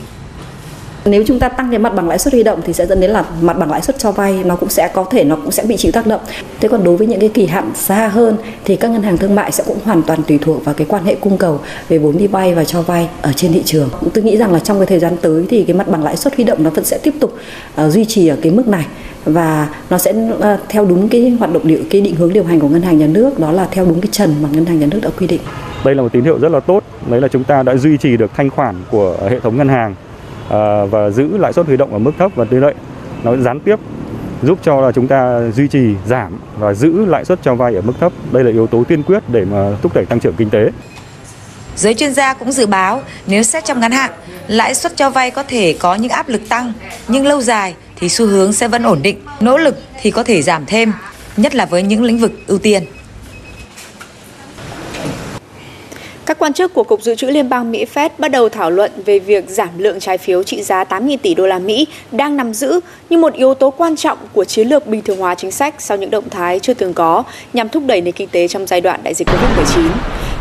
Nếu 1.06 1.24
chúng 1.28 1.40
ta 1.40 1.50
tăng 1.50 1.70
cái 1.70 1.80
mặt 1.80 1.96
bằng 1.96 2.10
lãi 2.10 2.20
suất 2.20 2.34
huy 2.34 2.44
động 2.44 2.60
thì 2.66 2.74
sẽ 2.74 2.86
dẫn 2.86 3.00
đến 3.00 3.12
là 3.12 3.26
mặt 3.42 3.58
bằng 3.58 3.72
lãi 3.72 3.82
suất 3.82 4.00
cho 4.00 4.12
vay 4.12 4.44
nó 4.46 4.56
cũng 4.56 4.70
sẽ 4.70 4.88
có 4.94 5.04
thể 5.04 5.24
nó 5.24 5.36
cũng 5.36 5.52
sẽ 5.52 5.64
bị 5.64 5.78
chịu 5.78 5.92
tác 5.92 6.08
động. 6.08 6.22
Thế 6.60 6.70
còn 6.70 6.84
đối 6.84 6.98
với 6.98 7.08
những 7.08 7.20
cái 7.20 7.30
kỳ 7.30 7.46
hạn 7.46 7.72
xa 7.76 8.08
hơn 8.08 8.38
thì 8.66 8.76
các 8.76 8.92
ngân 8.92 9.04
hàng 9.04 9.18
thương 9.18 9.36
mại 9.36 9.52
sẽ 9.52 9.64
cũng 9.68 9.78
hoàn 9.84 10.02
toàn 10.02 10.24
tùy 10.24 10.38
thuộc 10.42 10.66
vào 10.66 10.76
cái 10.76 10.88
quan 10.90 11.06
hệ 11.06 11.16
cung 11.16 11.38
cầu 11.38 11.60
về 11.90 11.98
vốn 11.98 12.18
đi 12.18 12.28
vay 12.28 12.56
và 12.56 12.64
cho 12.64 12.82
vay 12.82 13.10
ở 13.22 13.34
trên 13.34 13.54
thị 13.54 13.62
trường. 13.66 13.90
Tôi 14.14 14.24
nghĩ 14.24 14.38
rằng 14.38 14.54
là 14.54 14.60
trong 14.60 14.80
cái 14.80 14.86
thời 14.86 15.00
gian 15.00 15.18
tới 15.22 15.46
thì 15.50 15.64
cái 15.64 15.76
mặt 15.76 15.88
bằng 15.88 16.04
lãi 16.04 16.18
suất 16.18 16.36
huy 16.36 16.44
động 16.44 16.64
nó 16.64 16.70
vẫn 16.70 16.86
sẽ 16.86 16.98
tiếp 17.04 17.14
tục 17.20 17.34
uh, 17.86 17.92
duy 17.92 18.06
trì 18.06 18.28
ở 18.28 18.38
cái 18.42 18.52
mức 18.52 18.68
này 18.68 18.86
và 19.26 19.70
nó 19.90 19.98
sẽ 19.98 20.14
uh, 20.34 20.44
theo 20.70 20.86
đúng 20.86 21.10
cái 21.10 21.30
hoạt 21.40 21.54
động 21.54 21.68
điều 21.68 21.80
cái 21.90 22.02
định 22.02 22.16
hướng 22.16 22.34
điều 22.34 22.44
hành 22.44 22.60
của 22.60 22.68
ngân 22.68 22.82
hàng 22.82 22.98
nhà 22.98 23.08
nước 23.08 23.40
đó 23.40 23.52
là 23.52 23.68
theo 23.72 23.86
đúng 23.86 24.02
cái 24.02 24.10
trần 24.12 24.36
mà 24.42 24.50
ngân 24.52 24.66
hàng 24.66 24.80
nhà 24.80 24.88
nước 24.92 25.00
đã 25.04 25.10
quy 25.20 25.28
định. 25.28 25.42
Đây 25.86 25.96
là 25.96 26.02
một 26.02 26.12
tín 26.14 26.24
hiệu 26.24 26.40
rất 26.40 26.52
là 26.52 26.60
tốt, 26.60 26.84
đấy 27.10 27.22
là 27.22 27.28
chúng 27.28 27.44
ta 27.44 27.64
đã 27.64 27.76
duy 27.76 27.98
trì 27.98 28.18
được 28.18 28.32
thanh 28.36 28.50
khoản 28.50 28.76
của 28.92 29.18
hệ 29.30 29.40
thống 29.40 29.58
ngân 29.58 29.70
hàng 29.70 29.96
Ờ, 30.50 30.86
và 30.86 31.10
giữ 31.10 31.38
lãi 31.38 31.54
suất 31.54 31.66
huy 31.66 31.78
động 31.78 31.94
ở 31.94 32.00
mức 32.00 32.12
thấp 32.18 32.32
và 32.36 32.46
tỷ 32.46 32.58
lệ 32.58 32.74
nó 33.24 33.36
gián 33.38 33.60
tiếp 33.60 33.76
giúp 34.44 34.60
cho 34.64 34.82
là 34.82 34.92
chúng 34.92 35.08
ta 35.08 35.42
duy 35.56 35.68
trì 35.68 35.96
giảm 36.06 36.40
và 36.58 36.74
giữ 36.74 37.06
lãi 37.06 37.26
suất 37.26 37.40
cho 37.44 37.56
vay 37.56 37.76
ở 37.76 37.82
mức 37.82 37.94
thấp. 38.00 38.12
Đây 38.32 38.44
là 38.44 38.52
yếu 38.52 38.68
tố 38.68 38.84
tiên 38.84 39.04
quyết 39.04 39.24
để 39.30 39.46
mà 39.46 39.72
thúc 39.82 39.94
đẩy 39.96 40.06
tăng 40.06 40.20
trưởng 40.20 40.36
kinh 40.36 40.50
tế. 40.50 40.70
Giới 41.76 41.94
chuyên 41.94 42.14
gia 42.14 42.34
cũng 42.34 42.52
dự 42.52 42.66
báo 42.66 43.02
nếu 43.28 43.44
xét 43.44 43.66
trong 43.66 43.80
ngắn 43.80 43.92
hạn, 43.92 44.12
lãi 44.48 44.76
suất 44.76 44.96
cho 44.96 45.10
vay 45.10 45.32
có 45.32 45.44
thể 45.44 45.76
có 45.80 45.96
những 45.96 46.12
áp 46.12 46.30
lực 46.30 46.42
tăng, 46.50 46.74
nhưng 47.08 47.28
lâu 47.28 47.42
dài 47.42 47.76
thì 47.96 48.10
xu 48.10 48.26
hướng 48.26 48.54
sẽ 48.54 48.68
vẫn 48.68 48.84
ổn 48.84 49.00
định, 49.02 49.18
nỗ 49.40 49.58
lực 49.58 49.78
thì 50.02 50.12
có 50.12 50.24
thể 50.24 50.42
giảm 50.42 50.66
thêm, 50.66 50.94
nhất 51.38 51.56
là 51.56 51.66
với 51.66 51.84
những 51.84 52.04
lĩnh 52.04 52.18
vực 52.18 52.32
ưu 52.48 52.60
tiên. 52.60 52.84
Các 56.34 56.40
quan 56.40 56.54
chức 56.54 56.74
của 56.74 56.84
Cục 56.84 57.02
Dự 57.02 57.16
trữ 57.16 57.28
Liên 57.28 57.50
bang 57.50 57.72
Mỹ 57.72 57.86
Fed 57.94 58.10
bắt 58.18 58.28
đầu 58.28 58.50
thảo 58.50 58.70
luận 58.72 58.92
về 59.06 59.20
việc 59.20 59.50
giảm 59.50 59.70
lượng 59.78 60.00
trái 60.00 60.18
phiếu 60.18 60.44
trị 60.44 60.64
giá 60.64 60.84
8.000 60.84 61.18
tỷ 61.18 61.34
đô 61.36 61.48
la 61.48 61.60
Mỹ 61.60 61.88
đang 62.12 62.38
nằm 62.38 62.54
giữ 62.54 62.80
như 63.10 63.18
một 63.18 63.34
yếu 63.34 63.54
tố 63.54 63.70
quan 63.70 63.96
trọng 63.96 64.18
của 64.34 64.46
chiến 64.46 64.68
lược 64.68 64.88
bình 64.88 65.02
thường 65.02 65.18
hóa 65.18 65.36
chính 65.36 65.52
sách 65.52 65.76
sau 65.78 65.98
những 65.98 66.12
động 66.12 66.30
thái 66.30 66.60
chưa 66.60 66.74
từng 66.74 66.94
có 66.94 67.24
nhằm 67.54 67.70
thúc 67.70 67.84
đẩy 67.86 68.02
nền 68.02 68.14
kinh 68.14 68.30
tế 68.30 68.48
trong 68.48 68.68
giai 68.68 68.82
đoạn 68.82 69.00
đại 69.04 69.14
dịch 69.14 69.28
Covid-19. 69.28 69.90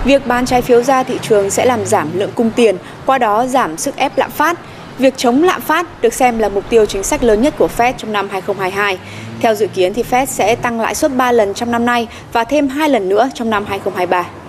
Việc 0.04 0.26
bán 0.26 0.46
trái 0.46 0.62
phiếu 0.62 0.82
ra 0.82 1.02
thị 1.02 1.18
trường 1.22 1.50
sẽ 1.50 1.64
làm 1.64 1.86
giảm 1.86 2.08
lượng 2.18 2.30
cung 2.34 2.50
tiền, 2.56 2.76
qua 3.06 3.18
đó 3.18 3.46
giảm 3.46 3.76
sức 3.76 3.96
ép 3.96 4.18
lạm 4.18 4.30
phát. 4.30 4.58
Việc 4.98 5.14
chống 5.16 5.42
lạm 5.42 5.60
phát 5.60 6.02
được 6.02 6.14
xem 6.14 6.38
là 6.38 6.48
mục 6.48 6.64
tiêu 6.70 6.86
chính 6.86 7.02
sách 7.02 7.24
lớn 7.24 7.42
nhất 7.42 7.54
của 7.58 7.68
Fed 7.76 7.92
trong 7.98 8.12
năm 8.12 8.28
2022. 8.30 8.98
Theo 9.40 9.54
dự 9.54 9.66
kiến 9.66 9.94
thì 9.94 10.04
Fed 10.10 10.26
sẽ 10.26 10.54
tăng 10.54 10.80
lãi 10.80 10.94
suất 10.94 11.16
3 11.16 11.32
lần 11.32 11.54
trong 11.54 11.70
năm 11.70 11.84
nay 11.84 12.08
và 12.32 12.44
thêm 12.44 12.68
2 12.68 12.88
lần 12.88 13.08
nữa 13.08 13.28
trong 13.34 13.50
năm 13.50 13.64
2023. 13.68 14.41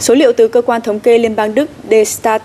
Số 0.00 0.14
liệu 0.14 0.32
từ 0.32 0.48
cơ 0.48 0.62
quan 0.62 0.80
thống 0.80 1.00
kê 1.00 1.18
Liên 1.18 1.36
bang 1.36 1.54
Đức 1.54 1.70
Destat 1.90 2.42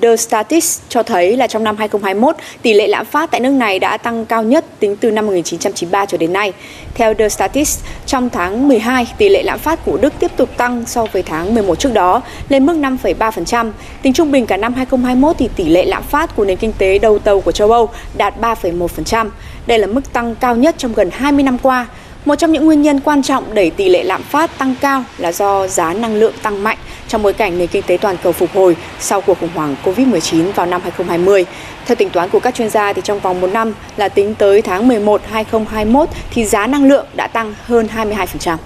The 0.00 0.08
à, 0.08 0.16
Statist 0.16 0.80
cho 0.88 1.02
thấy 1.02 1.36
là 1.36 1.46
trong 1.46 1.64
năm 1.64 1.76
2021, 1.76 2.36
tỷ 2.62 2.74
lệ 2.74 2.86
lạm 2.86 3.06
phát 3.06 3.30
tại 3.30 3.40
nước 3.40 3.50
này 3.50 3.78
đã 3.78 3.96
tăng 3.96 4.26
cao 4.26 4.42
nhất 4.42 4.64
tính 4.78 4.96
từ 4.96 5.10
năm 5.10 5.26
1993 5.26 6.06
cho 6.06 6.18
đến 6.18 6.32
nay. 6.32 6.52
Theo 6.94 7.14
The 7.14 7.28
Statist, 7.28 7.80
trong 8.06 8.30
tháng 8.30 8.68
12, 8.68 9.06
tỷ 9.18 9.28
lệ 9.28 9.42
lạm 9.42 9.58
phát 9.58 9.84
của 9.84 9.96
Đức 9.96 10.12
tiếp 10.18 10.30
tục 10.36 10.48
tăng 10.56 10.84
so 10.86 11.06
với 11.12 11.22
tháng 11.22 11.54
11 11.54 11.78
trước 11.78 11.92
đó, 11.92 12.22
lên 12.48 12.66
mức 12.66 12.76
5,3%. 12.76 13.70
Tính 14.02 14.12
trung 14.12 14.32
bình 14.32 14.46
cả 14.46 14.56
năm 14.56 14.74
2021 14.74 15.36
thì 15.38 15.48
tỷ 15.56 15.64
lệ 15.64 15.84
lạm 15.84 16.02
phát 16.02 16.36
của 16.36 16.44
nền 16.44 16.56
kinh 16.56 16.72
tế 16.78 16.98
đầu 16.98 17.18
tàu 17.18 17.40
của 17.40 17.52
châu 17.52 17.72
Âu 17.72 17.88
đạt 18.16 18.34
3,1%. 18.40 19.30
Đây 19.66 19.78
là 19.78 19.86
mức 19.86 20.12
tăng 20.12 20.34
cao 20.34 20.56
nhất 20.56 20.74
trong 20.78 20.92
gần 20.92 21.10
20 21.12 21.42
năm 21.42 21.58
qua. 21.58 21.86
Một 22.24 22.34
trong 22.34 22.52
những 22.52 22.66
nguyên 22.66 22.82
nhân 22.82 23.00
quan 23.00 23.22
trọng 23.22 23.54
đẩy 23.54 23.70
tỷ 23.70 23.88
lệ 23.88 24.04
lạm 24.04 24.22
phát 24.22 24.58
tăng 24.58 24.74
cao 24.80 25.04
là 25.18 25.32
do 25.32 25.66
giá 25.66 25.94
năng 25.94 26.14
lượng 26.14 26.32
tăng 26.42 26.62
mạnh 26.62 26.78
trong 27.08 27.22
bối 27.22 27.32
cảnh 27.32 27.58
nền 27.58 27.68
kinh 27.68 27.82
tế 27.82 27.96
toàn 27.96 28.16
cầu 28.22 28.32
phục 28.32 28.50
hồi 28.54 28.76
sau 28.98 29.20
cuộc 29.20 29.40
khủng 29.40 29.50
hoảng 29.54 29.76
Covid-19 29.84 30.52
vào 30.52 30.66
năm 30.66 30.80
2020. 30.82 31.46
Theo 31.86 31.96
tính 31.96 32.10
toán 32.10 32.30
của 32.30 32.40
các 32.40 32.54
chuyên 32.54 32.70
gia 32.70 32.92
thì 32.92 33.02
trong 33.04 33.20
vòng 33.20 33.40
một 33.40 33.46
năm 33.46 33.72
là 33.96 34.08
tính 34.08 34.34
tới 34.34 34.62
tháng 34.62 34.88
11 34.88 35.22
2021 35.30 36.08
thì 36.30 36.44
giá 36.44 36.66
năng 36.66 36.88
lượng 36.88 37.06
đã 37.16 37.26
tăng 37.26 37.54
hơn 37.66 37.88
22%. 37.96 38.56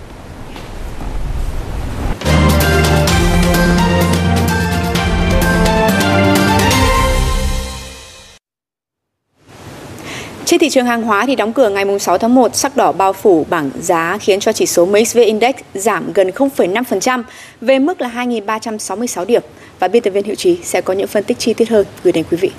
Trên 10.55 10.59
thị 10.61 10.71
trường 10.71 10.87
hàng 10.87 11.03
hóa 11.03 11.27
thì 11.27 11.37
đóng 11.37 11.53
cửa 11.53 11.69
ngày 11.69 11.85
6 12.01 12.19
tháng 12.19 12.35
1, 12.35 12.57
sắc 12.57 12.77
đỏ 12.77 12.93
bao 12.93 13.13
phủ 13.13 13.47
bảng 13.51 13.71
giá 13.81 14.19
khiến 14.21 14.41
cho 14.41 14.53
chỉ 14.53 14.67
số 14.67 14.87
MXV 14.87 15.19
Index 15.19 15.55
giảm 15.75 16.13
gần 16.13 16.31
0,5% 16.31 17.23
về 17.61 17.79
mức 17.79 18.01
là 18.01 18.09
2.366 18.09 19.25
điểm. 19.25 19.43
Và 19.79 19.89
biên 19.89 20.03
tập 20.03 20.11
viên 20.11 20.25
Hiệu 20.25 20.35
Trí 20.35 20.59
sẽ 20.63 20.81
có 20.81 20.95
những 20.95 21.07
phân 21.07 21.25
tích 21.25 21.39
chi 21.39 21.55
tiết 21.55 21.69
hơn 21.69 21.87
gửi 22.05 22.13
đến 22.13 22.25
quý 22.31 22.37
vị. 22.41 22.51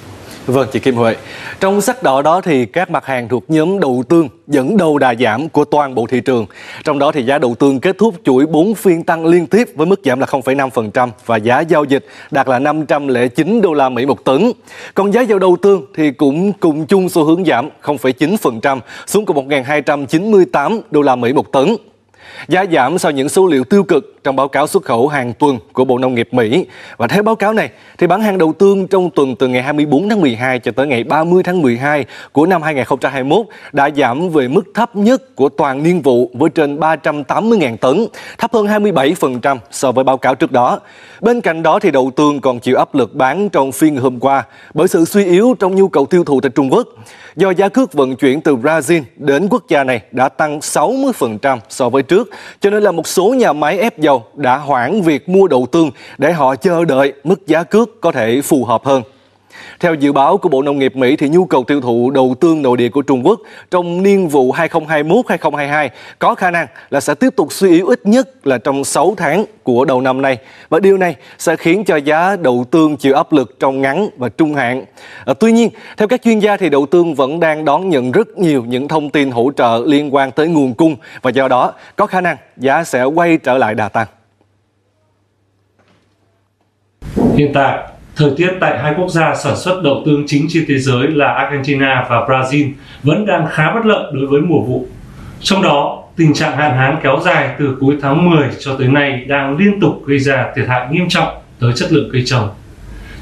Vâng, 0.47 0.67
chị 0.71 0.79
Kim 0.79 0.95
Huệ. 0.95 1.15
Trong 1.59 1.81
sắc 1.81 2.03
đỏ 2.03 2.21
đó 2.21 2.41
thì 2.41 2.65
các 2.65 2.91
mặt 2.91 3.05
hàng 3.05 3.27
thuộc 3.27 3.43
nhóm 3.47 3.79
đầu 3.79 4.03
tương 4.09 4.29
dẫn 4.47 4.77
đầu 4.77 4.97
đà 4.97 5.15
giảm 5.15 5.49
của 5.49 5.65
toàn 5.65 5.95
bộ 5.95 6.05
thị 6.09 6.21
trường. 6.21 6.45
Trong 6.83 6.99
đó 6.99 7.11
thì 7.11 7.23
giá 7.23 7.37
đầu 7.37 7.55
tương 7.55 7.79
kết 7.79 7.97
thúc 7.97 8.15
chuỗi 8.23 8.45
4 8.45 8.75
phiên 8.75 9.03
tăng 9.03 9.25
liên 9.25 9.47
tiếp 9.47 9.67
với 9.75 9.87
mức 9.87 9.99
giảm 10.05 10.19
là 10.19 10.25
0,5% 10.25 11.09
và 11.25 11.37
giá 11.37 11.59
giao 11.59 11.83
dịch 11.83 12.05
đạt 12.31 12.47
là 12.47 12.59
509 12.59 13.61
đô 13.61 13.73
la 13.73 13.89
Mỹ 13.89 14.05
một 14.05 14.23
tấn. 14.25 14.51
Còn 14.93 15.13
giá 15.13 15.21
dầu 15.21 15.39
đầu 15.39 15.57
tương 15.61 15.85
thì 15.95 16.11
cũng 16.11 16.53
cùng 16.53 16.85
chung 16.85 17.09
xu 17.09 17.23
hướng 17.23 17.45
giảm 17.45 17.69
0,9% 17.83 18.79
xuống 19.07 19.25
còn 19.25 19.47
1.298 19.47 20.79
đô 20.91 21.01
la 21.01 21.15
Mỹ 21.15 21.33
một 21.33 21.51
tấn. 21.51 21.75
Giá 22.48 22.65
giảm 22.72 22.98
sau 22.98 23.12
những 23.12 23.29
số 23.29 23.48
liệu 23.48 23.63
tiêu 23.63 23.84
cực 23.84 24.24
trong 24.24 24.36
báo 24.36 24.48
cáo 24.48 24.67
xuất 24.67 24.84
khẩu 24.84 25.08
hàng 25.08 25.34
tuần 25.34 25.60
của 25.74 25.86
Bộ 25.86 25.98
Nông 25.98 26.15
nghiệp 26.15 26.27
Mỹ. 26.32 26.65
Và 26.98 27.08
theo 27.08 27.24
báo 27.24 27.36
cáo 27.36 27.53
này, 27.53 27.70
thì 27.98 28.08
bán 28.08 28.22
hàng 28.22 28.38
đầu 28.38 28.53
tương 28.53 28.88
trong 28.88 29.10
tuần 29.10 29.36
từ 29.36 29.48
ngày 29.48 29.62
24 29.62 30.10
tháng 30.10 30.22
12 30.22 30.60
cho 30.60 30.72
tới 30.72 30.88
ngày 30.88 31.03
30 31.03 31.44
tháng 31.44 31.62
12 31.62 32.05
của 32.32 32.46
năm 32.46 32.62
2021 32.62 33.46
đã 33.72 33.89
giảm 33.96 34.29
về 34.29 34.48
mức 34.48 34.63
thấp 34.74 34.96
nhất 34.96 35.36
của 35.36 35.50
toàn 35.50 35.84
niên 35.84 36.01
vụ 36.01 36.32
với 36.34 36.50
trên 36.50 36.79
380.000 36.79 37.77
tấn, 37.77 38.05
thấp 38.38 38.53
hơn 38.53 38.65
27% 38.65 39.58
so 39.72 39.91
với 39.91 40.03
báo 40.03 40.17
cáo 40.17 40.36
trước 40.36 40.51
đó. 40.51 40.79
Bên 41.22 41.41
cạnh 41.41 41.63
đó 41.63 41.79
thì 41.79 41.91
đầu 41.91 42.12
tương 42.15 42.41
còn 42.41 42.60
chịu 42.60 42.77
áp 42.77 42.96
lực 42.96 43.15
bán 43.15 43.50
trong 43.50 43.72
phiên 43.72 43.98
hôm 43.98 44.20
qua 44.20 44.44
bởi 44.74 44.88
sự 44.88 45.05
suy 45.05 45.25
yếu 45.25 45.55
trong 45.60 45.75
nhu 45.75 45.88
cầu 45.88 46.05
tiêu 46.05 46.24
thụ 46.24 46.41
tại 46.41 46.51
Trung 46.55 46.74
Quốc. 46.74 46.88
Do 47.36 47.50
giá 47.50 47.70
cước 47.70 47.94
vận 47.94 48.15
chuyển 48.15 48.42
từ 48.42 48.56
Brazil 48.56 49.01
đến 49.15 49.48
quốc 49.50 49.63
gia 49.68 49.84
này 49.84 50.01
đã 50.12 50.30
tăng 50.30 50.60
60% 50.60 51.58
so 51.70 51.89
với 51.89 52.04
trước, 52.04 52.30
cho 52.60 52.70
nên 52.70 52.84
là 52.84 52.92
một 52.92 53.08
số 53.08 53.34
nhà 53.34 53.54
máy 53.54 53.80
ép 53.80 54.00
dầu 54.00 54.24
đã 54.36 54.58
hoãn 54.58 55.01
việc 55.01 55.30
mua 55.30 55.48
đậu 55.48 55.68
tương 55.72 55.92
để 56.18 56.32
họ 56.32 56.56
chờ 56.56 56.86
đợi 56.86 57.13
mức 57.24 57.48
giá 57.48 57.63
cước 57.63 58.01
có 58.01 58.12
thể 58.12 58.42
phù 58.42 58.65
hợp 58.65 58.86
hơn. 58.86 59.04
Theo 59.79 59.93
dự 59.93 60.12
báo 60.12 60.38
của 60.38 60.50
Bộ 60.50 60.62
Nông 60.62 60.79
nghiệp 60.79 60.95
Mỹ 60.95 61.15
thì 61.15 61.29
nhu 61.29 61.45
cầu 61.45 61.63
tiêu 61.63 61.81
thụ 61.81 62.12
đầu 62.12 62.35
tương 62.39 62.62
nội 62.62 62.77
địa 62.77 62.89
của 62.89 63.01
Trung 63.01 63.25
Quốc 63.25 63.39
trong 63.71 64.03
niên 64.03 64.27
vụ 64.27 64.53
2021-2022 64.53 65.89
có 66.19 66.35
khả 66.35 66.51
năng 66.51 66.67
là 66.89 67.00
sẽ 67.00 67.15
tiếp 67.15 67.29
tục 67.35 67.53
suy 67.53 67.69
yếu 67.69 67.88
ít 67.88 68.00
nhất 68.03 68.47
là 68.47 68.57
trong 68.57 68.83
6 68.83 69.13
tháng 69.17 69.45
của 69.63 69.85
đầu 69.85 70.01
năm 70.01 70.21
nay. 70.21 70.38
Và 70.69 70.79
điều 70.79 70.97
này 70.97 71.15
sẽ 71.38 71.55
khiến 71.55 71.83
cho 71.85 71.95
giá 71.95 72.35
đậu 72.35 72.65
tương 72.71 72.97
chịu 72.97 73.15
áp 73.15 73.33
lực 73.33 73.59
trong 73.59 73.81
ngắn 73.81 74.09
và 74.17 74.29
trung 74.29 74.53
hạn. 74.53 74.85
À, 75.25 75.33
tuy 75.39 75.51
nhiên, 75.51 75.69
theo 75.97 76.07
các 76.07 76.21
chuyên 76.24 76.39
gia 76.39 76.57
thì 76.57 76.69
đậu 76.69 76.85
tương 76.85 77.15
vẫn 77.15 77.39
đang 77.39 77.65
đón 77.65 77.89
nhận 77.89 78.12
rất 78.12 78.38
nhiều 78.38 78.63
những 78.67 78.88
thông 78.88 79.09
tin 79.09 79.31
hỗ 79.31 79.51
trợ 79.57 79.83
liên 79.85 80.15
quan 80.15 80.31
tới 80.31 80.47
nguồn 80.47 80.74
cung 80.74 80.95
và 81.21 81.31
do 81.31 81.47
đó 81.47 81.74
có 81.95 82.05
khả 82.05 82.21
năng 82.21 82.38
giá 82.57 82.83
sẽ 82.83 83.03
quay 83.03 83.38
trở 83.38 83.57
lại 83.57 83.75
đà 83.75 83.89
tăng. 83.89 84.07
Hiện 87.35 87.51
tại, 87.53 87.79
Thời 88.15 88.31
tiết 88.38 88.51
tại 88.60 88.79
hai 88.79 88.93
quốc 88.98 89.10
gia 89.10 89.36
sản 89.36 89.55
xuất 89.57 89.81
đậu 89.84 90.03
tương 90.05 90.24
chính 90.27 90.45
trên 90.50 90.65
thế 90.67 90.79
giới 90.79 91.07
là 91.07 91.27
Argentina 91.27 92.05
và 92.10 92.27
Brazil 92.27 92.72
vẫn 93.03 93.25
đang 93.25 93.48
khá 93.51 93.74
bất 93.74 93.86
lợi 93.86 94.12
đối 94.13 94.27
với 94.27 94.41
mùa 94.41 94.62
vụ. 94.62 94.88
Trong 95.41 95.62
đó, 95.62 96.03
tình 96.15 96.34
trạng 96.34 96.57
hạn 96.57 96.77
hán 96.77 96.95
kéo 97.03 97.19
dài 97.25 97.55
từ 97.60 97.77
cuối 97.79 97.95
tháng 98.01 98.29
10 98.29 98.50
cho 98.60 98.75
tới 98.75 98.88
nay 98.88 99.25
đang 99.27 99.57
liên 99.57 99.79
tục 99.79 100.03
gây 100.05 100.19
ra 100.19 100.45
thiệt 100.55 100.67
hại 100.67 100.88
nghiêm 100.91 101.10
trọng 101.10 101.27
tới 101.60 101.74
chất 101.75 101.91
lượng 101.91 102.10
cây 102.13 102.24
trồng. 102.25 102.50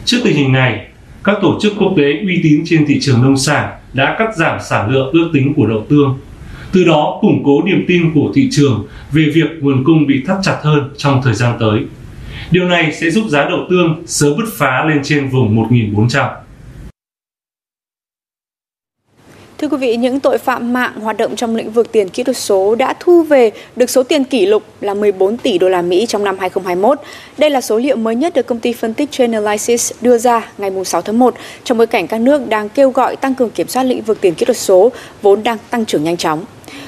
Trước 0.05 0.17
tình 0.23 0.35
hình 0.35 0.51
này, 0.51 0.87
các 1.23 1.37
tổ 1.41 1.59
chức 1.61 1.73
quốc 1.79 1.93
tế 1.97 2.03
uy 2.03 2.39
tín 2.43 2.61
trên 2.65 2.85
thị 2.87 2.99
trường 3.01 3.21
nông 3.21 3.37
sản 3.37 3.69
đã 3.93 4.15
cắt 4.19 4.35
giảm 4.35 4.59
sản 4.61 4.89
lượng 4.89 5.09
ước 5.11 5.29
tính 5.33 5.53
của 5.55 5.65
đậu 5.65 5.85
tương. 5.89 6.19
Từ 6.71 6.83
đó 6.83 7.17
củng 7.21 7.41
cố 7.45 7.63
niềm 7.65 7.85
tin 7.87 8.11
của 8.13 8.31
thị 8.35 8.47
trường 8.51 8.87
về 9.11 9.25
việc 9.33 9.49
nguồn 9.59 9.83
cung 9.83 10.07
bị 10.07 10.23
thắt 10.27 10.37
chặt 10.43 10.57
hơn 10.61 10.89
trong 10.97 11.21
thời 11.23 11.33
gian 11.33 11.53
tới. 11.59 11.79
Điều 12.51 12.65
này 12.65 12.93
sẽ 12.93 13.09
giúp 13.09 13.23
giá 13.29 13.45
đậu 13.49 13.59
tương 13.69 14.03
sớm 14.05 14.37
bứt 14.37 14.45
phá 14.57 14.85
lên 14.85 14.99
trên 15.03 15.29
vùng 15.29 15.67
1.400. 15.69 16.29
Thưa 19.57 19.69
quý 19.69 19.77
vị, 19.77 19.95
những 19.95 20.19
tội 20.19 20.37
phạm 20.37 20.73
mạng 20.73 20.99
hoạt 21.01 21.17
động 21.17 21.35
trong 21.35 21.55
lĩnh 21.55 21.71
vực 21.71 21.91
tiền 21.91 22.09
kỹ 22.09 22.23
thuật 22.23 22.37
số 22.37 22.75
đã 22.75 22.93
thu 22.99 23.23
về 23.23 23.51
được 23.75 23.89
số 23.89 24.03
tiền 24.03 24.23
kỷ 24.23 24.45
lục 24.45 24.63
là 24.81 24.93
14 24.93 25.37
tỷ 25.37 25.57
đô 25.57 25.69
la 25.69 25.81
Mỹ 25.81 26.05
trong 26.05 26.23
năm 26.23 26.37
2021. 26.39 26.99
Đây 27.37 27.49
là 27.49 27.61
số 27.61 27.77
liệu 27.77 27.95
mới 27.95 28.15
nhất 28.15 28.33
được 28.33 28.47
công 28.47 28.59
ty 28.59 28.73
phân 28.73 28.93
tích 28.93 29.11
Chainalysis 29.11 29.91
đưa 30.01 30.17
ra 30.17 30.51
ngày 30.57 30.71
6 30.85 31.01
tháng 31.01 31.19
1 31.19 31.35
trong 31.63 31.77
bối 31.77 31.87
cảnh 31.87 32.07
các 32.07 32.21
nước 32.21 32.49
đang 32.49 32.69
kêu 32.69 32.89
gọi 32.89 33.15
tăng 33.15 33.35
cường 33.35 33.49
kiểm 33.49 33.67
soát 33.67 33.83
lĩnh 33.83 34.01
vực 34.01 34.21
tiền 34.21 34.35
kỹ 34.35 34.45
thuật 34.45 34.57
số 34.57 34.91
vốn 35.21 35.43
đang 35.43 35.57
tăng 35.69 35.85
trưởng 35.85 36.03
nhanh 36.03 36.17
chóng. 36.17 36.45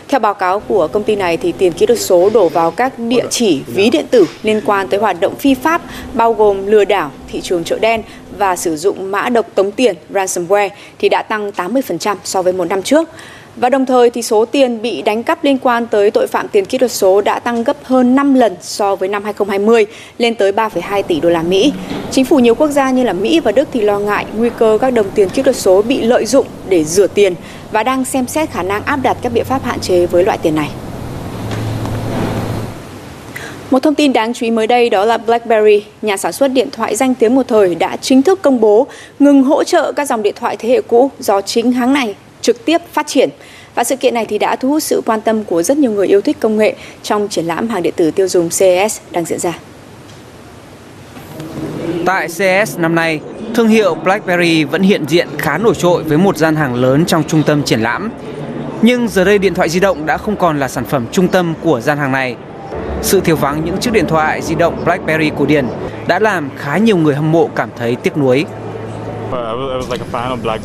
Theo 0.08 0.20
báo 0.20 0.34
cáo 0.34 0.60
của 0.60 0.88
công 0.88 1.04
ty 1.04 1.16
này 1.16 1.38
thì 1.38 1.52
tiền 1.52 1.74
kỹ 1.74 1.86
thuật 1.86 2.00
số 2.00 2.30
đổ 2.34 2.50
vào 2.50 2.72
các 2.72 3.00
địa 3.00 3.26
chỉ 3.30 3.62
ví 3.68 3.90
điện 3.90 4.06
tử 4.12 4.26
liên 4.44 4.62
quan 4.66 4.88
tới 4.88 5.00
hoạt 5.00 5.20
động 5.20 5.36
phi 5.36 5.54
pháp 5.54 5.82
bao 6.14 6.34
gồm 6.34 6.68
lừa 6.68 6.86
đảo, 6.86 7.12
thị 7.28 7.42
trường 7.42 7.64
chợ 7.64 7.80
đen 7.80 8.04
và 8.38 8.56
sử 8.56 8.78
dụng 8.78 9.12
mã 9.12 9.30
độc 9.30 9.46
tống 9.56 9.72
tiền 9.72 9.96
ransomware 10.14 10.70
thì 11.00 11.10
đã 11.10 11.22
tăng 11.22 11.52
80% 11.52 12.16
so 12.24 12.42
với 12.42 12.54
một 12.54 12.66
năm 12.66 12.82
trước. 12.82 13.10
Và 13.56 13.70
đồng 13.70 13.86
thời 13.86 14.10
thì 14.10 14.22
số 14.22 14.46
tiền 14.46 14.82
bị 14.82 15.02
đánh 15.02 15.24
cắp 15.24 15.44
liên 15.44 15.58
quan 15.58 15.88
tới 15.88 16.12
tội 16.12 16.28
phạm 16.28 16.48
tiền 16.48 16.66
kỹ 16.66 16.78
thuật 16.78 16.92
số 16.92 17.22
đã 17.22 17.40
tăng 17.40 17.64
gấp 17.64 17.78
hơn 17.84 18.16
5 18.16 18.34
lần 18.34 18.56
so 18.62 18.96
với 18.96 19.10
năm 19.10 19.24
2020 19.24 19.86
lên 20.18 20.36
tới 20.36 20.52
3,2 20.52 21.04
tỷ 21.04 21.20
đô 21.20 21.30
la 21.30 21.42
Mỹ. 21.42 21.74
Chính 22.12 22.26
phủ 22.26 22.40
nhiều 22.40 22.56
quốc 22.56 22.70
gia 22.70 22.92
như 22.92 23.04
là 23.04 23.14
Mỹ 23.14 23.40
và 23.40 23.52
Đức 23.52 23.68
thì 23.74 23.82
lo 23.82 24.00
ngại 24.00 24.26
nguy 24.38 24.50
cơ 24.58 24.78
các 24.82 24.90
đồng 24.94 25.10
tiền 25.16 25.30
kỹ 25.30 25.42
thuật 25.42 25.56
số 25.56 25.82
bị 25.82 26.02
lợi 26.02 26.26
dụng 26.26 26.46
để 26.70 26.84
rửa 26.84 27.08
tiền 27.08 27.36
và 27.72 27.84
đang 27.84 28.06
xem 28.06 28.28
xét 28.28 28.52
khả 28.52 28.64
năng 28.64 28.84
áp 28.84 29.00
đặt 29.04 29.18
các 29.22 29.34
biện 29.34 29.46
pháp 29.46 29.64
hạn 29.64 29.80
chế 29.80 30.06
với 30.06 30.24
loại 30.24 30.38
tiền 30.38 30.56
này. 30.56 30.70
Một 33.72 33.84
thông 33.84 33.96
tin 33.96 34.14
đáng 34.14 34.34
chú 34.34 34.46
ý 34.46 34.52
mới 34.52 34.68
đây 34.68 34.90
đó 34.90 35.06
là 35.06 35.18
BlackBerry, 35.18 35.84
nhà 36.02 36.18
sản 36.18 36.32
xuất 36.32 36.48
điện 36.48 36.70
thoại 36.72 36.96
danh 36.96 37.16
tiếng 37.16 37.36
một 37.36 37.48
thời 37.48 37.76
đã 37.76 37.98
chính 38.02 38.22
thức 38.22 38.42
công 38.42 38.60
bố 38.60 38.88
ngừng 39.20 39.44
hỗ 39.44 39.64
trợ 39.64 39.92
các 39.92 40.08
dòng 40.08 40.24
điện 40.24 40.34
thoại 40.40 40.58
thế 40.58 40.70
hệ 40.70 40.82
cũ 40.82 41.12
do 41.20 41.42
chính 41.42 41.72
hãng 41.72 41.94
này 41.94 42.16
trực 42.46 42.66
tiếp 42.66 42.82
phát 42.94 43.08
triển. 43.08 43.30
Và 43.76 43.84
sự 43.84 43.96
kiện 43.96 44.14
này 44.14 44.26
thì 44.26 44.38
đã 44.38 44.56
thu 44.56 44.70
hút 44.70 44.84
sự 44.84 45.02
quan 45.06 45.22
tâm 45.22 45.44
của 45.44 45.64
rất 45.64 45.78
nhiều 45.78 45.92
người 45.92 46.08
yêu 46.08 46.22
thích 46.22 46.38
công 46.40 46.58
nghệ 46.58 46.76
trong 47.04 47.28
triển 47.28 47.46
lãm 47.46 47.70
hàng 47.70 47.84
điện 47.84 47.94
tử 47.98 48.12
tiêu 48.12 48.28
dùng 48.28 48.50
CES 48.50 49.00
đang 49.12 49.26
diễn 49.26 49.40
ra. 49.40 49.54
Tại 52.06 52.28
CES 52.38 52.78
năm 52.78 52.96
nay, 52.96 53.20
thương 53.56 53.68
hiệu 53.68 53.96
BlackBerry 53.96 54.64
vẫn 54.64 54.82
hiện 54.82 55.06
diện 55.08 55.28
khá 55.38 55.58
nổi 55.58 55.76
trội 55.76 56.04
với 56.04 56.18
một 56.18 56.38
gian 56.38 56.56
hàng 56.56 56.76
lớn 56.76 57.06
trong 57.06 57.24
trung 57.28 57.44
tâm 57.44 57.64
triển 57.64 57.80
lãm. 57.82 58.12
Nhưng 58.82 59.08
giờ 59.08 59.24
đây 59.24 59.38
điện 59.38 59.54
thoại 59.54 59.70
di 59.70 59.80
động 59.80 60.06
đã 60.06 60.18
không 60.18 60.36
còn 60.36 60.60
là 60.60 60.68
sản 60.68 60.86
phẩm 60.86 61.06
trung 61.12 61.28
tâm 61.28 61.54
của 61.64 61.82
gian 61.82 61.98
hàng 61.98 62.12
này. 62.12 62.36
Sự 63.02 63.22
thiếu 63.22 63.36
vắng 63.36 63.66
những 63.66 63.78
chiếc 63.78 63.94
điện 63.94 64.06
thoại 64.08 64.42
di 64.42 64.56
động 64.56 64.82
BlackBerry 64.86 65.32
cổ 65.38 65.46
điển 65.46 65.68
đã 66.08 66.20
làm 66.20 66.50
khá 66.58 66.78
nhiều 66.78 66.98
người 66.98 67.16
hâm 67.16 67.32
mộ 67.32 67.50
cảm 67.56 67.70
thấy 67.78 67.96
tiếc 67.96 68.18
nuối. 68.18 68.46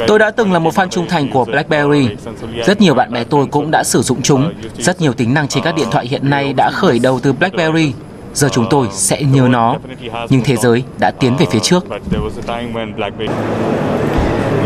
Tôi 0.06 0.18
đã 0.18 0.30
từng 0.30 0.52
là 0.52 0.58
một 0.58 0.74
fan 0.74 0.88
trung 0.88 1.06
thành 1.08 1.30
của 1.30 1.44
BlackBerry. 1.44 2.08
Rất 2.66 2.80
nhiều 2.80 2.94
bạn 2.94 3.12
bè 3.12 3.24
tôi 3.24 3.46
cũng 3.46 3.70
đã 3.70 3.82
sử 3.84 4.02
dụng 4.02 4.22
chúng. 4.22 4.52
Rất 4.78 5.00
nhiều 5.00 5.12
tính 5.12 5.34
năng 5.34 5.48
trên 5.48 5.62
các 5.62 5.74
điện 5.74 5.88
thoại 5.90 6.06
hiện 6.06 6.30
nay 6.30 6.52
đã 6.52 6.70
khởi 6.70 6.98
đầu 6.98 7.20
từ 7.22 7.32
BlackBerry. 7.32 7.92
Giờ 8.34 8.48
chúng 8.52 8.66
tôi 8.70 8.86
sẽ 8.92 9.22
nhớ 9.22 9.48
nó. 9.50 9.76
Nhưng 10.28 10.42
thế 10.44 10.56
giới 10.56 10.82
đã 11.00 11.10
tiến 11.20 11.36
về 11.36 11.46
phía 11.50 11.58
trước. 11.58 11.84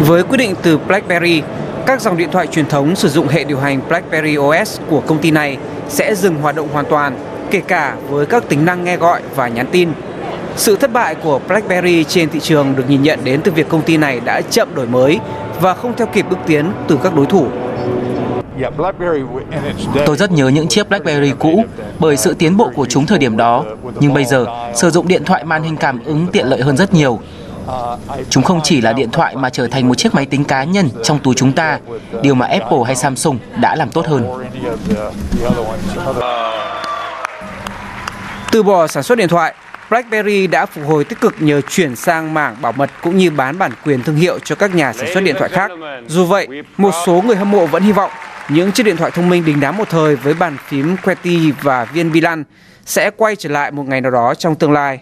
Với 0.01 0.23
quyết 0.23 0.39
định 0.39 0.55
từ 0.63 0.79
BlackBerry, 0.79 1.43
các 1.87 2.01
dòng 2.01 2.17
điện 2.17 2.29
thoại 2.33 2.47
truyền 2.47 2.67
thống 2.67 2.97
sử 2.97 3.09
dụng 3.09 3.29
hệ 3.29 3.45
điều 3.45 3.59
hành 3.59 3.81
BlackBerry 3.89 4.37
OS 4.39 4.81
của 4.89 5.01
công 5.01 5.19
ty 5.19 5.31
này 5.31 5.57
sẽ 5.89 6.15
dừng 6.15 6.35
hoạt 6.35 6.57
động 6.57 6.69
hoàn 6.73 6.85
toàn, 6.85 7.19
kể 7.51 7.61
cả 7.61 7.97
với 8.09 8.27
các 8.27 8.49
tính 8.49 8.65
năng 8.65 8.85
nghe 8.85 8.97
gọi 8.97 9.23
và 9.35 9.49
nhắn 9.49 9.67
tin 9.73 9.89
sự 10.57 10.77
thất 10.77 10.93
bại 10.93 11.15
của 11.15 11.41
BlackBerry 11.49 12.05
trên 12.05 12.31
thị 12.31 12.41
trường 12.41 12.77
được 12.77 12.85
nhìn 12.89 13.03
nhận 13.03 13.25
đến 13.25 13.41
từ 13.45 13.53
việc 13.53 13.69
công 13.69 13.83
ty 13.83 13.97
này 13.97 14.21
đã 14.21 14.41
chậm 14.41 14.75
đổi 14.75 14.87
mới 14.87 15.19
và 15.61 15.75
không 15.75 15.95
theo 15.97 16.07
kịp 16.07 16.27
bước 16.31 16.39
tiến 16.47 16.73
từ 16.89 16.99
các 17.03 17.15
đối 17.15 17.27
thủ. 17.27 17.47
Tôi 20.07 20.17
rất 20.17 20.33
nhớ 20.33 20.49
những 20.49 20.69
chiếc 20.69 20.89
BlackBerry 20.89 21.33
cũ 21.39 21.65
bởi 21.99 22.17
sự 22.17 22.35
tiến 22.35 22.57
bộ 22.57 22.71
của 22.75 22.87
chúng 22.87 23.07
thời 23.07 23.19
điểm 23.19 23.37
đó. 23.37 23.65
Nhưng 24.01 24.15
bây 24.15 24.25
giờ, 24.25 24.47
sử 24.75 24.91
dụng 24.91 25.09
điện 25.09 25.25
thoại 25.25 25.45
màn 25.45 25.63
hình 25.63 25.77
cảm 25.77 26.05
ứng 26.05 26.27
tiện 26.33 26.47
lợi 26.47 26.61
hơn 26.61 26.77
rất 26.77 26.95
nhiều. 26.95 27.21
Chúng 28.31 28.43
không 28.43 28.61
chỉ 28.63 28.81
là 28.81 28.93
điện 28.93 29.11
thoại 29.11 29.37
mà 29.37 29.51
trở 29.51 29.67
thành 29.67 29.89
một 29.89 29.95
chiếc 29.95 30.15
máy 30.15 30.27
tính 30.27 30.45
cá 30.45 30.65
nhân 30.65 30.89
trong 31.03 31.19
túi 31.19 31.35
chúng 31.35 31.53
ta, 31.53 31.79
điều 32.23 32.35
mà 32.35 32.47
Apple 32.47 32.79
hay 32.87 32.97
Samsung 32.97 33.39
đã 33.61 33.77
làm 33.77 33.91
tốt 33.91 34.07
hơn. 34.07 34.45
Từ 38.53 38.63
bỏ 38.63 38.87
sản 38.87 39.03
xuất 39.03 39.19
điện 39.19 39.29
thoại, 39.29 39.55
BlackBerry 39.91 40.47
đã 40.47 40.67
phục 40.67 40.87
hồi 40.87 41.05
tích 41.05 41.21
cực 41.21 41.35
nhờ 41.39 41.61
chuyển 41.61 41.97
sang 41.97 42.35
mảng 42.35 42.57
bảo 42.63 42.73
mật 42.73 42.91
cũng 43.03 43.17
như 43.17 43.31
bán 43.31 43.59
bản 43.59 43.73
quyền 43.85 44.03
thương 44.03 44.17
hiệu 44.17 44.39
cho 44.39 44.55
các 44.55 44.75
nhà 44.75 44.93
sản 44.93 45.07
xuất 45.15 45.25
điện 45.25 45.37
thoại 45.39 45.51
khác. 45.51 45.71
Dù 46.07 46.25
vậy, 46.25 46.49
một 46.77 46.91
số 47.07 47.23
người 47.27 47.37
hâm 47.37 47.51
mộ 47.51 47.67
vẫn 47.67 47.83
hy 47.83 47.93
vọng 47.93 48.11
những 48.49 48.73
chiếc 48.73 48.83
điện 48.83 48.97
thoại 48.97 49.11
thông 49.11 49.29
minh 49.29 49.45
đình 49.45 49.61
đám 49.61 49.77
một 49.77 49.89
thời 49.89 50.17
với 50.17 50.35
bàn 50.35 50.57
phím 50.69 50.97
QWERTY 51.03 51.53
và 51.63 51.85
viên 51.85 52.13
bi 52.13 52.21
lăn 52.21 52.45
sẽ 52.87 53.11
quay 53.17 53.37
trở 53.37 53.49
lại 53.49 53.71
một 53.71 53.89
ngày 53.89 54.01
nào 54.01 54.11
đó 54.11 54.35
trong 54.35 54.55
tương 54.55 54.73
lai. 54.73 55.01